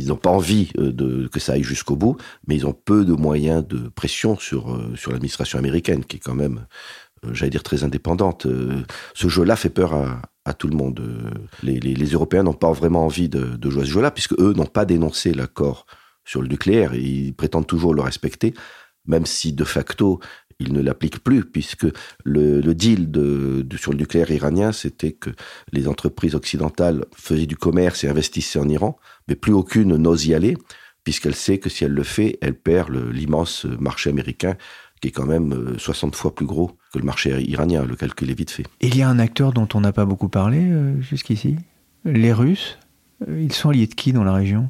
n'ont 0.08 0.16
pas 0.16 0.30
envie 0.30 0.72
que 0.74 1.40
ça 1.40 1.54
aille 1.54 1.64
jusqu'au 1.64 1.96
bout, 1.96 2.18
mais 2.48 2.56
ils 2.56 2.68
ont 2.68 2.74
peu 2.74 3.06
de 3.06 3.14
moyens 3.14 3.66
de 3.66 3.90
pression 3.90 4.38
sur, 4.38 4.80
sur 4.96 5.12
l'administration 5.12 5.58
américaine, 5.58 6.04
qui 6.04 6.18
est 6.18 6.20
quand 6.20 6.36
même, 6.36 6.66
j'allais 7.32 7.50
dire, 7.52 7.64
très 7.64 7.84
indépendante. 7.84 8.48
Ce 9.14 9.28
jeu-là 9.28 9.56
fait 9.56 9.70
peur 9.70 9.94
à, 10.46 10.54
tout 10.54 10.68
le 10.68 10.76
monde. 10.76 11.02
Les, 11.64 11.80
les, 11.80 12.06
Européens 12.06 12.44
n'ont 12.44 12.54
pas 12.54 12.72
vraiment 12.72 13.06
envie 13.06 13.30
de, 13.30 13.56
de 13.56 13.70
jouer 13.70 13.84
à 13.84 13.86
ce 13.86 13.92
jeu-là, 13.92 14.12
puisque 14.12 14.34
eux 14.40 14.54
n'ont 14.54 14.66
pas 14.66 14.86
dénoncé 14.86 15.34
l'accord 15.34 15.86
sur 16.28 16.44
le 16.44 16.48
nucléaire. 16.48 16.94
Ils 16.94 17.34
prétendent 17.34 17.66
toujours 17.66 17.96
le 17.96 18.04
respecter, 18.04 18.54
même 19.08 19.26
si 19.26 19.54
de 19.54 19.64
facto, 19.64 20.20
ils 20.60 20.74
ne 20.74 20.82
l'appliquent 20.82 21.24
plus, 21.24 21.44
puisque 21.44 21.88
le, 22.24 22.62
deal 22.74 23.10
de, 23.10 23.66
sur 23.78 23.92
le 23.92 23.98
nucléaire 23.98 24.30
iranien, 24.32 24.72
c'était 24.72 25.14
que 25.14 25.30
les 25.72 25.88
entreprises 25.88 26.36
occidentales 26.36 27.06
faisaient 27.16 27.46
du 27.46 27.56
commerce 27.56 28.04
et 28.04 28.10
investissaient 28.10 28.60
en 28.60 28.70
Iran, 28.70 28.98
mais 29.28 29.36
plus 29.36 29.54
aucune 29.54 29.96
n'ose 29.96 30.26
y 30.28 30.36
aller, 30.36 30.58
puisqu'elle 31.04 31.36
sait 31.36 31.58
que 31.58 31.70
si 31.70 31.86
elle 31.86 31.94
le 31.94 32.04
fait, 32.04 32.38
elle 32.42 32.56
perd 32.56 32.94
l'immense 33.12 33.66
marché 33.80 34.10
américain, 34.10 34.58
qui 35.02 35.10
est 35.10 35.12
quand 35.12 35.28
même 35.28 35.78
60 35.78 36.14
euh, 36.14 36.18
fois 36.18 36.34
plus 36.34 36.46
gros 36.46 36.72
que 36.92 36.98
le 36.98 37.06
marché 37.06 37.40
iranien. 37.44 37.86
Le 37.86 37.96
calcul 37.96 38.30
est 38.32 38.38
vite 38.38 38.52
fait. 38.52 38.66
Il 38.82 38.98
y 38.98 39.04
a 39.04 39.10
un 39.10 39.20
acteur 39.20 39.54
dont 39.54 39.68
on 39.76 39.82
n'a 39.82 39.92
pas 39.92 40.06
beaucoup 40.06 40.30
parlé 40.30 40.60
euh, 40.60 41.00
jusqu'ici, 41.02 41.56
les 42.04 42.34
Russes? 42.34 42.80
Euh, 43.28 43.42
ils 43.42 43.54
sont 43.54 43.70
alliés 43.70 43.88
de 43.88 43.94
qui 43.94 44.12
dans 44.12 44.24
la 44.24 44.34
région? 44.34 44.70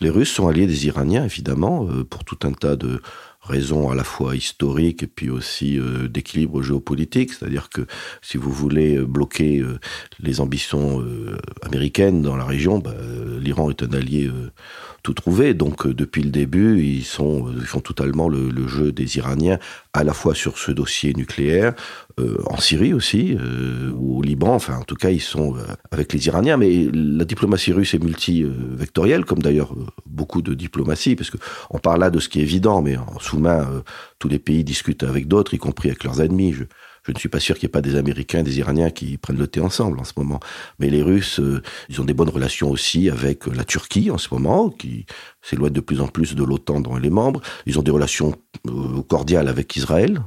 Les 0.00 0.10
Russes 0.10 0.32
sont 0.32 0.48
alliés 0.48 0.66
des 0.66 0.86
Iraniens, 0.86 1.24
évidemment, 1.24 1.86
euh, 1.88 2.04
pour 2.04 2.24
tout 2.24 2.38
un 2.46 2.52
tas 2.52 2.76
de 2.76 3.00
raisons 3.40 3.90
à 3.90 3.94
la 3.94 4.02
fois 4.02 4.34
historiques 4.34 5.04
et 5.04 5.06
puis 5.06 5.30
aussi 5.30 5.78
euh, 5.78 6.08
d'équilibre 6.08 6.62
géopolitique, 6.62 7.32
c'est-à-dire 7.32 7.68
que 7.68 7.86
si 8.20 8.38
vous 8.38 8.50
voulez 8.50 8.96
euh, 8.96 9.06
bloquer 9.06 9.62
les 10.18 10.40
ambitions 10.40 11.04
américaines 11.62 12.22
dans 12.22 12.36
la 12.36 12.44
région, 12.44 12.78
bah, 12.78 12.94
l'Iran 13.40 13.70
est 13.70 13.82
un 13.82 13.92
allié 13.92 14.30
tout 15.02 15.14
trouvé. 15.14 15.54
Donc 15.54 15.86
depuis 15.86 16.22
le 16.22 16.30
début, 16.30 16.82
ils 16.82 17.04
sont 17.04 17.52
ils 17.56 17.66
font 17.66 17.80
totalement 17.80 18.28
le, 18.28 18.66
jeu 18.66 18.90
des 18.92 19.16
Iraniens, 19.16 19.58
à 19.92 20.04
la 20.04 20.12
fois 20.12 20.34
sur 20.34 20.58
ce 20.58 20.72
dossier 20.72 21.14
nucléaire, 21.14 21.74
euh, 22.18 22.38
en 22.46 22.58
Syrie 22.58 22.94
aussi, 22.94 23.36
euh, 23.38 23.90
ou 23.94 24.18
au 24.18 24.22
Liban. 24.22 24.54
Enfin, 24.54 24.76
en 24.76 24.84
tout 24.84 24.94
cas, 24.94 25.10
ils 25.10 25.20
sont 25.20 25.56
avec 25.90 26.12
les 26.12 26.26
Iraniens. 26.26 26.56
Mais 26.56 26.88
la 26.92 27.24
diplomatie 27.24 27.72
russe 27.72 27.94
est 27.94 28.02
multivectorielle, 28.02 29.24
comme 29.24 29.40
d'ailleurs 29.40 29.74
beaucoup 30.06 30.42
de 30.42 30.54
diplomatie, 30.54 31.16
parce 31.16 31.30
que 31.30 31.38
on 31.70 31.78
parle 31.78 32.00
là 32.00 32.10
de 32.10 32.20
ce 32.20 32.28
qui 32.28 32.40
est 32.40 32.42
évident, 32.42 32.82
mais 32.82 32.96
en 32.96 33.18
sous-main, 33.20 33.82
tous 34.18 34.28
les 34.28 34.38
pays 34.38 34.64
discutent 34.64 35.02
avec 35.02 35.28
d'autres, 35.28 35.54
y 35.54 35.58
compris 35.58 35.88
avec 35.88 36.04
leurs 36.04 36.20
ennemis. 36.20 36.52
Je, 36.52 36.64
je 37.06 37.12
ne 37.12 37.18
suis 37.18 37.28
pas 37.28 37.38
sûr 37.38 37.56
qu'il 37.56 37.66
n'y 37.66 37.70
ait 37.70 37.78
pas 37.78 37.82
des 37.82 37.94
Américains 37.94 38.40
et 38.40 38.42
des 38.42 38.58
Iraniens 38.58 38.90
qui 38.90 39.16
prennent 39.16 39.38
le 39.38 39.46
thé 39.46 39.60
ensemble 39.60 40.00
en 40.00 40.04
ce 40.04 40.12
moment. 40.16 40.40
Mais 40.80 40.90
les 40.90 41.02
Russes, 41.02 41.38
euh, 41.38 41.62
ils 41.88 42.00
ont 42.00 42.04
des 42.04 42.14
bonnes 42.14 42.28
relations 42.28 42.68
aussi 42.68 43.08
avec 43.08 43.46
la 43.46 43.64
Turquie 43.64 44.10
en 44.10 44.18
ce 44.18 44.28
moment, 44.32 44.70
qui 44.70 45.06
s'éloigne 45.40 45.72
de 45.72 45.80
plus 45.80 46.00
en 46.00 46.08
plus 46.08 46.34
de 46.34 46.42
l'OTAN 46.42 46.80
dont 46.80 46.96
elle 46.96 47.06
est 47.06 47.10
membre. 47.10 47.40
Ils 47.66 47.78
ont 47.78 47.82
des 47.82 47.92
relations 47.92 48.34
euh, 48.66 49.02
cordiales 49.02 49.46
avec 49.46 49.76
Israël, 49.76 50.20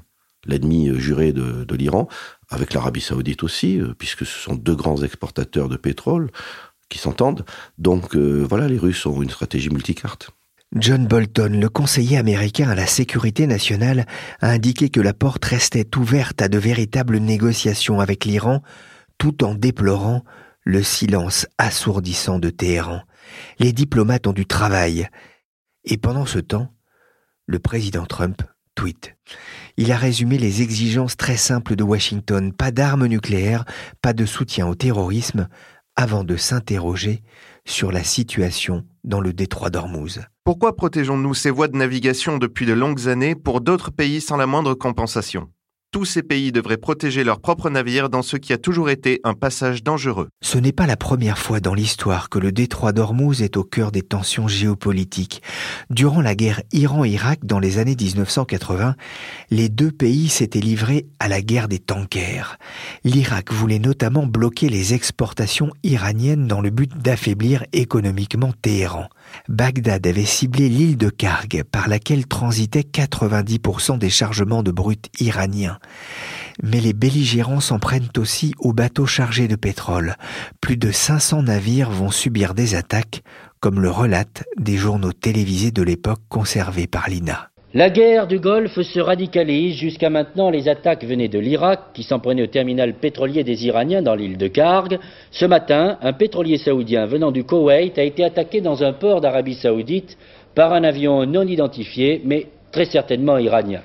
l'ennemi 0.45 0.89
euh, 0.89 0.99
juré 0.99 1.33
de, 1.33 1.63
de 1.63 1.75
l'Iran, 1.75 2.07
avec 2.49 2.73
l'Arabie 2.73 3.01
saoudite 3.01 3.43
aussi, 3.43 3.79
puisque 3.97 4.25
ce 4.25 4.37
sont 4.39 4.55
deux 4.55 4.75
grands 4.75 5.03
exportateurs 5.03 5.69
de 5.69 5.77
pétrole 5.77 6.31
qui 6.89 6.97
s'entendent. 6.97 7.45
Donc 7.77 8.15
voilà, 8.15 8.67
les 8.67 8.79
Russes 8.79 9.05
ont 9.05 9.21
une 9.21 9.29
stratégie 9.29 9.69
multicarte. 9.69 10.31
John 10.75 11.07
Bolton, 11.07 11.59
le 11.59 11.67
conseiller 11.67 12.17
américain 12.17 12.69
à 12.69 12.75
la 12.75 12.85
sécurité 12.85 13.47
nationale, 13.47 14.05
a 14.39 14.49
indiqué 14.49 14.89
que 14.89 15.01
la 15.01 15.13
porte 15.13 15.43
restait 15.45 15.97
ouverte 15.97 16.43
à 16.43 16.47
de 16.47 16.59
véritables 16.59 17.17
négociations 17.17 17.99
avec 17.99 18.25
l'Iran, 18.25 18.61
tout 19.17 19.43
en 19.43 19.55
déplorant 19.55 20.23
le 20.63 20.83
silence 20.83 21.47
assourdissant 21.57 22.37
de 22.37 22.51
Téhéran. 22.51 23.01
Les 23.57 23.73
diplomates 23.73 24.27
ont 24.27 24.33
du 24.33 24.45
travail. 24.45 25.07
Et 25.85 25.97
pendant 25.97 26.27
ce 26.27 26.37
temps, 26.37 26.71
le 27.47 27.57
président 27.57 28.05
Trump 28.05 28.43
Il 29.77 29.91
a 29.91 29.97
résumé 29.97 30.37
les 30.37 30.61
exigences 30.61 31.17
très 31.17 31.37
simples 31.37 31.75
de 31.75 31.83
Washington, 31.83 32.53
pas 32.53 32.71
d'armes 32.71 33.07
nucléaires, 33.07 33.65
pas 34.01 34.13
de 34.13 34.25
soutien 34.25 34.67
au 34.67 34.75
terrorisme, 34.75 35.47
avant 35.95 36.23
de 36.23 36.37
s'interroger 36.37 37.23
sur 37.65 37.91
la 37.91 38.03
situation 38.03 38.85
dans 39.03 39.21
le 39.21 39.33
détroit 39.33 39.69
d'Ormuz. 39.69 40.21
Pourquoi 40.43 40.75
protégeons-nous 40.75 41.33
ces 41.33 41.51
voies 41.51 41.67
de 41.67 41.77
navigation 41.77 42.37
depuis 42.37 42.65
de 42.65 42.73
longues 42.73 43.07
années 43.07 43.35
pour 43.35 43.61
d'autres 43.61 43.91
pays 43.91 44.21
sans 44.21 44.37
la 44.37 44.47
moindre 44.47 44.73
compensation? 44.73 45.49
Tous 45.91 46.05
ces 46.05 46.21
pays 46.21 46.51
devraient 46.51 46.77
protéger 46.77 47.23
leurs 47.23 47.39
propres 47.39 47.69
navires 47.69 48.09
dans 48.09 48.21
ce 48.21 48.37
qui 48.37 48.53
a 48.53 48.57
toujours 48.57 48.89
été 48.89 49.19
un 49.23 49.33
passage 49.33 49.83
dangereux. 49.83 50.29
Ce 50.41 50.57
n'est 50.57 50.71
pas 50.71 50.85
la 50.85 50.95
première 50.95 51.39
fois 51.39 51.59
dans 51.59 51.73
l'histoire 51.73 52.29
que 52.29 52.37
le 52.37 52.51
détroit 52.51 52.91
d'Ormuz 52.91 53.41
est 53.41 53.57
au 53.57 53.63
cœur 53.63 53.91
des 53.91 54.03
tensions 54.03 54.47
géopolitiques. 54.47 55.41
Durant 55.89 56.21
la 56.21 56.35
guerre 56.35 56.61
Iran-Irak 56.71 57.39
dans 57.43 57.59
les 57.59 57.79
années 57.79 57.95
1980, 57.99 58.95
les 59.49 59.69
deux 59.69 59.91
pays 59.91 60.29
s'étaient 60.29 60.59
livrés 60.59 61.07
à 61.19 61.27
la 61.27 61.41
guerre 61.41 61.67
des 61.67 61.79
tankers. 61.79 62.57
L'Irak 63.03 63.51
voulait 63.51 63.79
notamment 63.79 64.27
bloquer 64.27 64.69
les 64.69 64.93
exportations 64.93 65.71
iraniennes 65.83 66.47
dans 66.47 66.61
le 66.61 66.69
but 66.69 66.95
d'affaiblir 66.97 67.65
économiquement 67.73 68.53
Téhéran. 68.61 69.09
Bagdad 69.47 70.05
avait 70.05 70.25
ciblé 70.25 70.69
l'île 70.69 70.97
de 70.97 71.09
Karg 71.09 71.63
par 71.71 71.87
laquelle 71.87 72.27
transitaient 72.27 72.81
90% 72.81 73.97
des 73.97 74.09
chargements 74.09 74.63
de 74.63 74.71
brut 74.71 75.07
iraniens. 75.19 75.79
Mais 76.61 76.81
les 76.81 76.93
belligérants 76.93 77.61
s'en 77.61 77.79
prennent 77.79 78.09
aussi 78.17 78.53
aux 78.59 78.73
bateaux 78.73 79.05
chargés 79.05 79.47
de 79.47 79.55
pétrole. 79.55 80.15
Plus 80.61 80.77
de 80.77 80.91
500 80.91 81.43
navires 81.43 81.89
vont 81.89 82.11
subir 82.11 82.53
des 82.53 82.75
attaques, 82.75 83.23
comme 83.59 83.79
le 83.79 83.89
relatent 83.89 84.43
des 84.57 84.77
journaux 84.77 85.13
télévisés 85.13 85.71
de 85.71 85.83
l'époque 85.83 86.21
conservés 86.29 86.87
par 86.87 87.09
l'INA. 87.09 87.48
La 87.75 87.91
guerre 87.91 88.25
du 88.25 88.39
Golfe 88.39 88.81
se 88.81 88.99
radicalise. 88.99 89.75
Jusqu'à 89.75 90.09
maintenant, 90.09 90.49
les 90.49 90.67
attaques 90.67 91.03
venaient 91.03 91.27
de 91.27 91.37
l'Irak, 91.37 91.79
qui 91.93 92.01
s'en 92.01 92.17
prenait 92.17 92.41
au 92.41 92.47
terminal 92.47 92.95
pétrolier 92.95 93.43
des 93.43 93.67
Iraniens 93.67 94.01
dans 94.01 94.15
l'île 94.15 94.39
de 94.39 94.47
Karg. 94.47 94.97
Ce 95.29 95.45
matin, 95.45 95.99
un 96.01 96.13
pétrolier 96.13 96.57
saoudien 96.57 97.05
venant 97.05 97.31
du 97.31 97.43
Koweït 97.43 97.99
a 97.99 98.03
été 98.03 98.23
attaqué 98.23 98.61
dans 98.61 98.83
un 98.83 98.91
port 98.91 99.21
d'Arabie 99.21 99.53
saoudite 99.53 100.17
par 100.55 100.73
un 100.73 100.83
avion 100.83 101.27
non 101.27 101.43
identifié, 101.43 102.23
mais 102.25 102.47
très 102.71 102.85
certainement 102.85 103.37
iranien. 103.37 103.81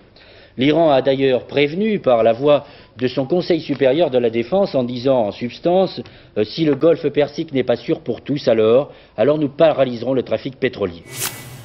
L'Iran 0.56 0.90
a 0.90 1.02
d'ailleurs 1.02 1.46
prévenu 1.46 1.98
par 1.98 2.22
la 2.22 2.32
voix 2.32 2.64
de 2.96 3.06
son 3.06 3.26
Conseil 3.26 3.60
supérieur 3.60 4.08
de 4.08 4.16
la 4.16 4.30
défense 4.30 4.74
en 4.74 4.84
disant 4.84 5.26
en 5.26 5.30
substance 5.30 6.00
euh, 6.38 6.44
si 6.44 6.64
le 6.64 6.74
Golfe 6.74 7.08
Persique 7.10 7.52
n'est 7.52 7.64
pas 7.64 7.76
sûr 7.76 8.00
pour 8.00 8.22
tous 8.22 8.48
alors, 8.48 8.92
alors 9.18 9.36
nous 9.36 9.50
paralyserons 9.50 10.14
le 10.14 10.22
trafic 10.22 10.58
pétrolier. 10.58 11.02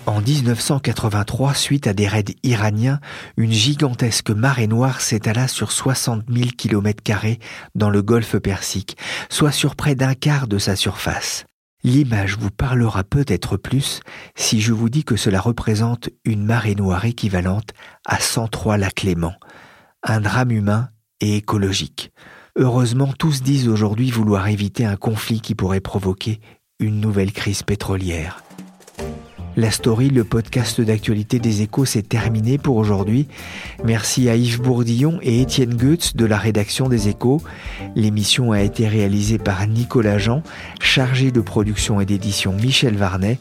En 0.05 0.21
1983, 0.21 1.53
suite 1.53 1.87
à 1.87 1.93
des 1.93 2.07
raids 2.07 2.35
iraniens, 2.43 2.99
une 3.37 3.51
gigantesque 3.51 4.31
marée 4.31 4.67
noire 4.67 5.01
s'étala 5.01 5.47
sur 5.47 5.71
60 5.71 6.23
000 6.29 6.49
km 6.57 7.03
dans 7.75 7.89
le 7.89 8.01
golfe 8.01 8.37
Persique, 8.37 8.97
soit 9.29 9.51
sur 9.51 9.75
près 9.75 9.95
d'un 9.95 10.15
quart 10.15 10.47
de 10.47 10.57
sa 10.57 10.75
surface. 10.75 11.45
L'image 11.83 12.37
vous 12.37 12.49
parlera 12.49 13.03
peut-être 13.03 13.55
plus 13.55 14.01
si 14.35 14.59
je 14.59 14.73
vous 14.73 14.89
dis 14.89 15.03
que 15.03 15.15
cela 15.15 15.39
représente 15.39 16.09
une 16.25 16.43
marée 16.43 16.75
noire 16.75 17.05
équivalente 17.05 17.69
à 18.05 18.19
103 18.19 18.77
lacs 18.77 19.03
Léman, 19.03 19.35
un 20.03 20.21
drame 20.21 20.51
humain 20.51 20.89
et 21.21 21.37
écologique. 21.37 22.11
Heureusement, 22.57 23.13
tous 23.17 23.43
disent 23.43 23.69
aujourd'hui 23.69 24.11
vouloir 24.11 24.47
éviter 24.47 24.85
un 24.85 24.97
conflit 24.97 25.39
qui 25.39 25.55
pourrait 25.55 25.79
provoquer 25.79 26.41
une 26.79 26.99
nouvelle 26.99 27.31
crise 27.31 27.63
pétrolière. 27.63 28.43
La 29.57 29.71
story, 29.71 30.09
le 30.09 30.23
podcast 30.23 30.79
d'actualité 30.79 31.39
des 31.39 31.61
échos, 31.61 31.85
s'est 31.85 32.03
terminé 32.03 32.57
pour 32.57 32.77
aujourd'hui. 32.77 33.27
Merci 33.83 34.29
à 34.29 34.35
Yves 34.35 34.61
Bourdillon 34.61 35.19
et 35.21 35.41
Étienne 35.41 35.75
Goetz 35.75 36.15
de 36.15 36.25
la 36.25 36.37
rédaction 36.37 36.87
des 36.87 37.09
échos. 37.09 37.41
L'émission 37.95 38.51
a 38.51 38.61
été 38.61 38.87
réalisée 38.87 39.37
par 39.37 39.65
Nicolas 39.67 40.17
Jean, 40.17 40.43
chargé 40.79 41.31
de 41.31 41.41
production 41.41 41.99
et 41.99 42.05
d'édition 42.05 42.53
Michel 42.53 42.95
Varnet. 42.95 43.39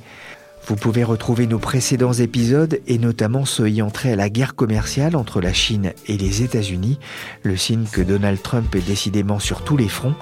Vous 0.67 0.77
pouvez 0.77 1.05
retrouver 1.05 1.47
nos 1.47 1.59
précédents 1.59 2.13
épisodes 2.13 2.81
et 2.87 2.99
notamment 2.99 3.45
ceux 3.45 3.67
ayant 3.69 3.91
trait 3.91 4.13
à 4.13 4.17
la 4.17 4.29
guerre 4.29 4.55
commerciale 4.55 5.17
entre 5.17 5.41
la 5.41 5.53
Chine 5.53 5.93
et 6.07 6.19
les 6.19 6.43
États-Unis, 6.43 6.99
le 7.43 7.57
signe 7.57 7.87
que 7.91 8.03
Donald 8.03 8.43
Trump 8.43 8.75
est 8.75 8.87
décidément 8.87 9.39
sur 9.39 9.63
tous 9.63 9.77
les 9.77 9.89
fronts. 9.89 10.17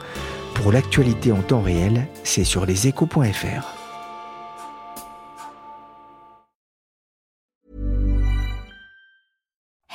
Pour 0.55 0.72
l'actualité 0.72 1.33
en 1.33 1.42
temps 1.42 1.62
réel, 1.62 2.07
c'est 2.22 2.44
sur 2.44 2.64
leséchos.fr. 2.64 3.76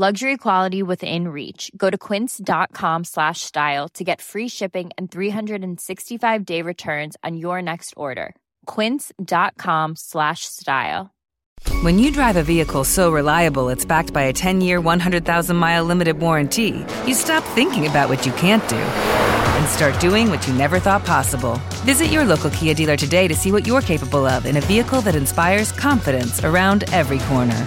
Luxury 0.00 0.38
quality 0.38 0.82
within 0.82 1.28
reach. 1.28 1.70
Go 1.76 1.90
to 1.90 1.98
quince.com 1.98 3.04
slash 3.04 3.42
style 3.42 3.86
to 3.90 4.02
get 4.02 4.22
free 4.22 4.48
shipping 4.48 4.90
and 4.96 5.10
365 5.10 6.46
day 6.46 6.62
returns 6.62 7.18
on 7.22 7.36
your 7.36 7.60
next 7.60 7.92
order. 7.98 8.34
Quince.com 8.64 9.96
slash 9.96 10.46
style. 10.46 11.10
When 11.82 11.98
you 11.98 12.10
drive 12.10 12.36
a 12.36 12.42
vehicle 12.42 12.84
so 12.84 13.12
reliable 13.12 13.68
it's 13.68 13.84
backed 13.84 14.14
by 14.14 14.22
a 14.22 14.32
10 14.32 14.62
year, 14.62 14.80
100,000 14.80 15.54
mile 15.54 15.84
limited 15.84 16.18
warranty, 16.18 16.82
you 17.06 17.12
stop 17.12 17.44
thinking 17.54 17.86
about 17.86 18.08
what 18.08 18.24
you 18.24 18.32
can't 18.32 18.66
do 18.70 18.76
and 18.76 19.68
start 19.68 20.00
doing 20.00 20.30
what 20.30 20.48
you 20.48 20.54
never 20.54 20.78
thought 20.78 21.04
possible. 21.04 21.60
Visit 21.84 22.06
your 22.06 22.24
local 22.24 22.48
Kia 22.48 22.72
dealer 22.72 22.96
today 22.96 23.28
to 23.28 23.34
see 23.34 23.52
what 23.52 23.66
you're 23.66 23.82
capable 23.82 24.24
of 24.24 24.46
in 24.46 24.56
a 24.56 24.62
vehicle 24.62 25.02
that 25.02 25.14
inspires 25.14 25.72
confidence 25.72 26.42
around 26.42 26.84
every 26.84 27.18
corner. 27.28 27.66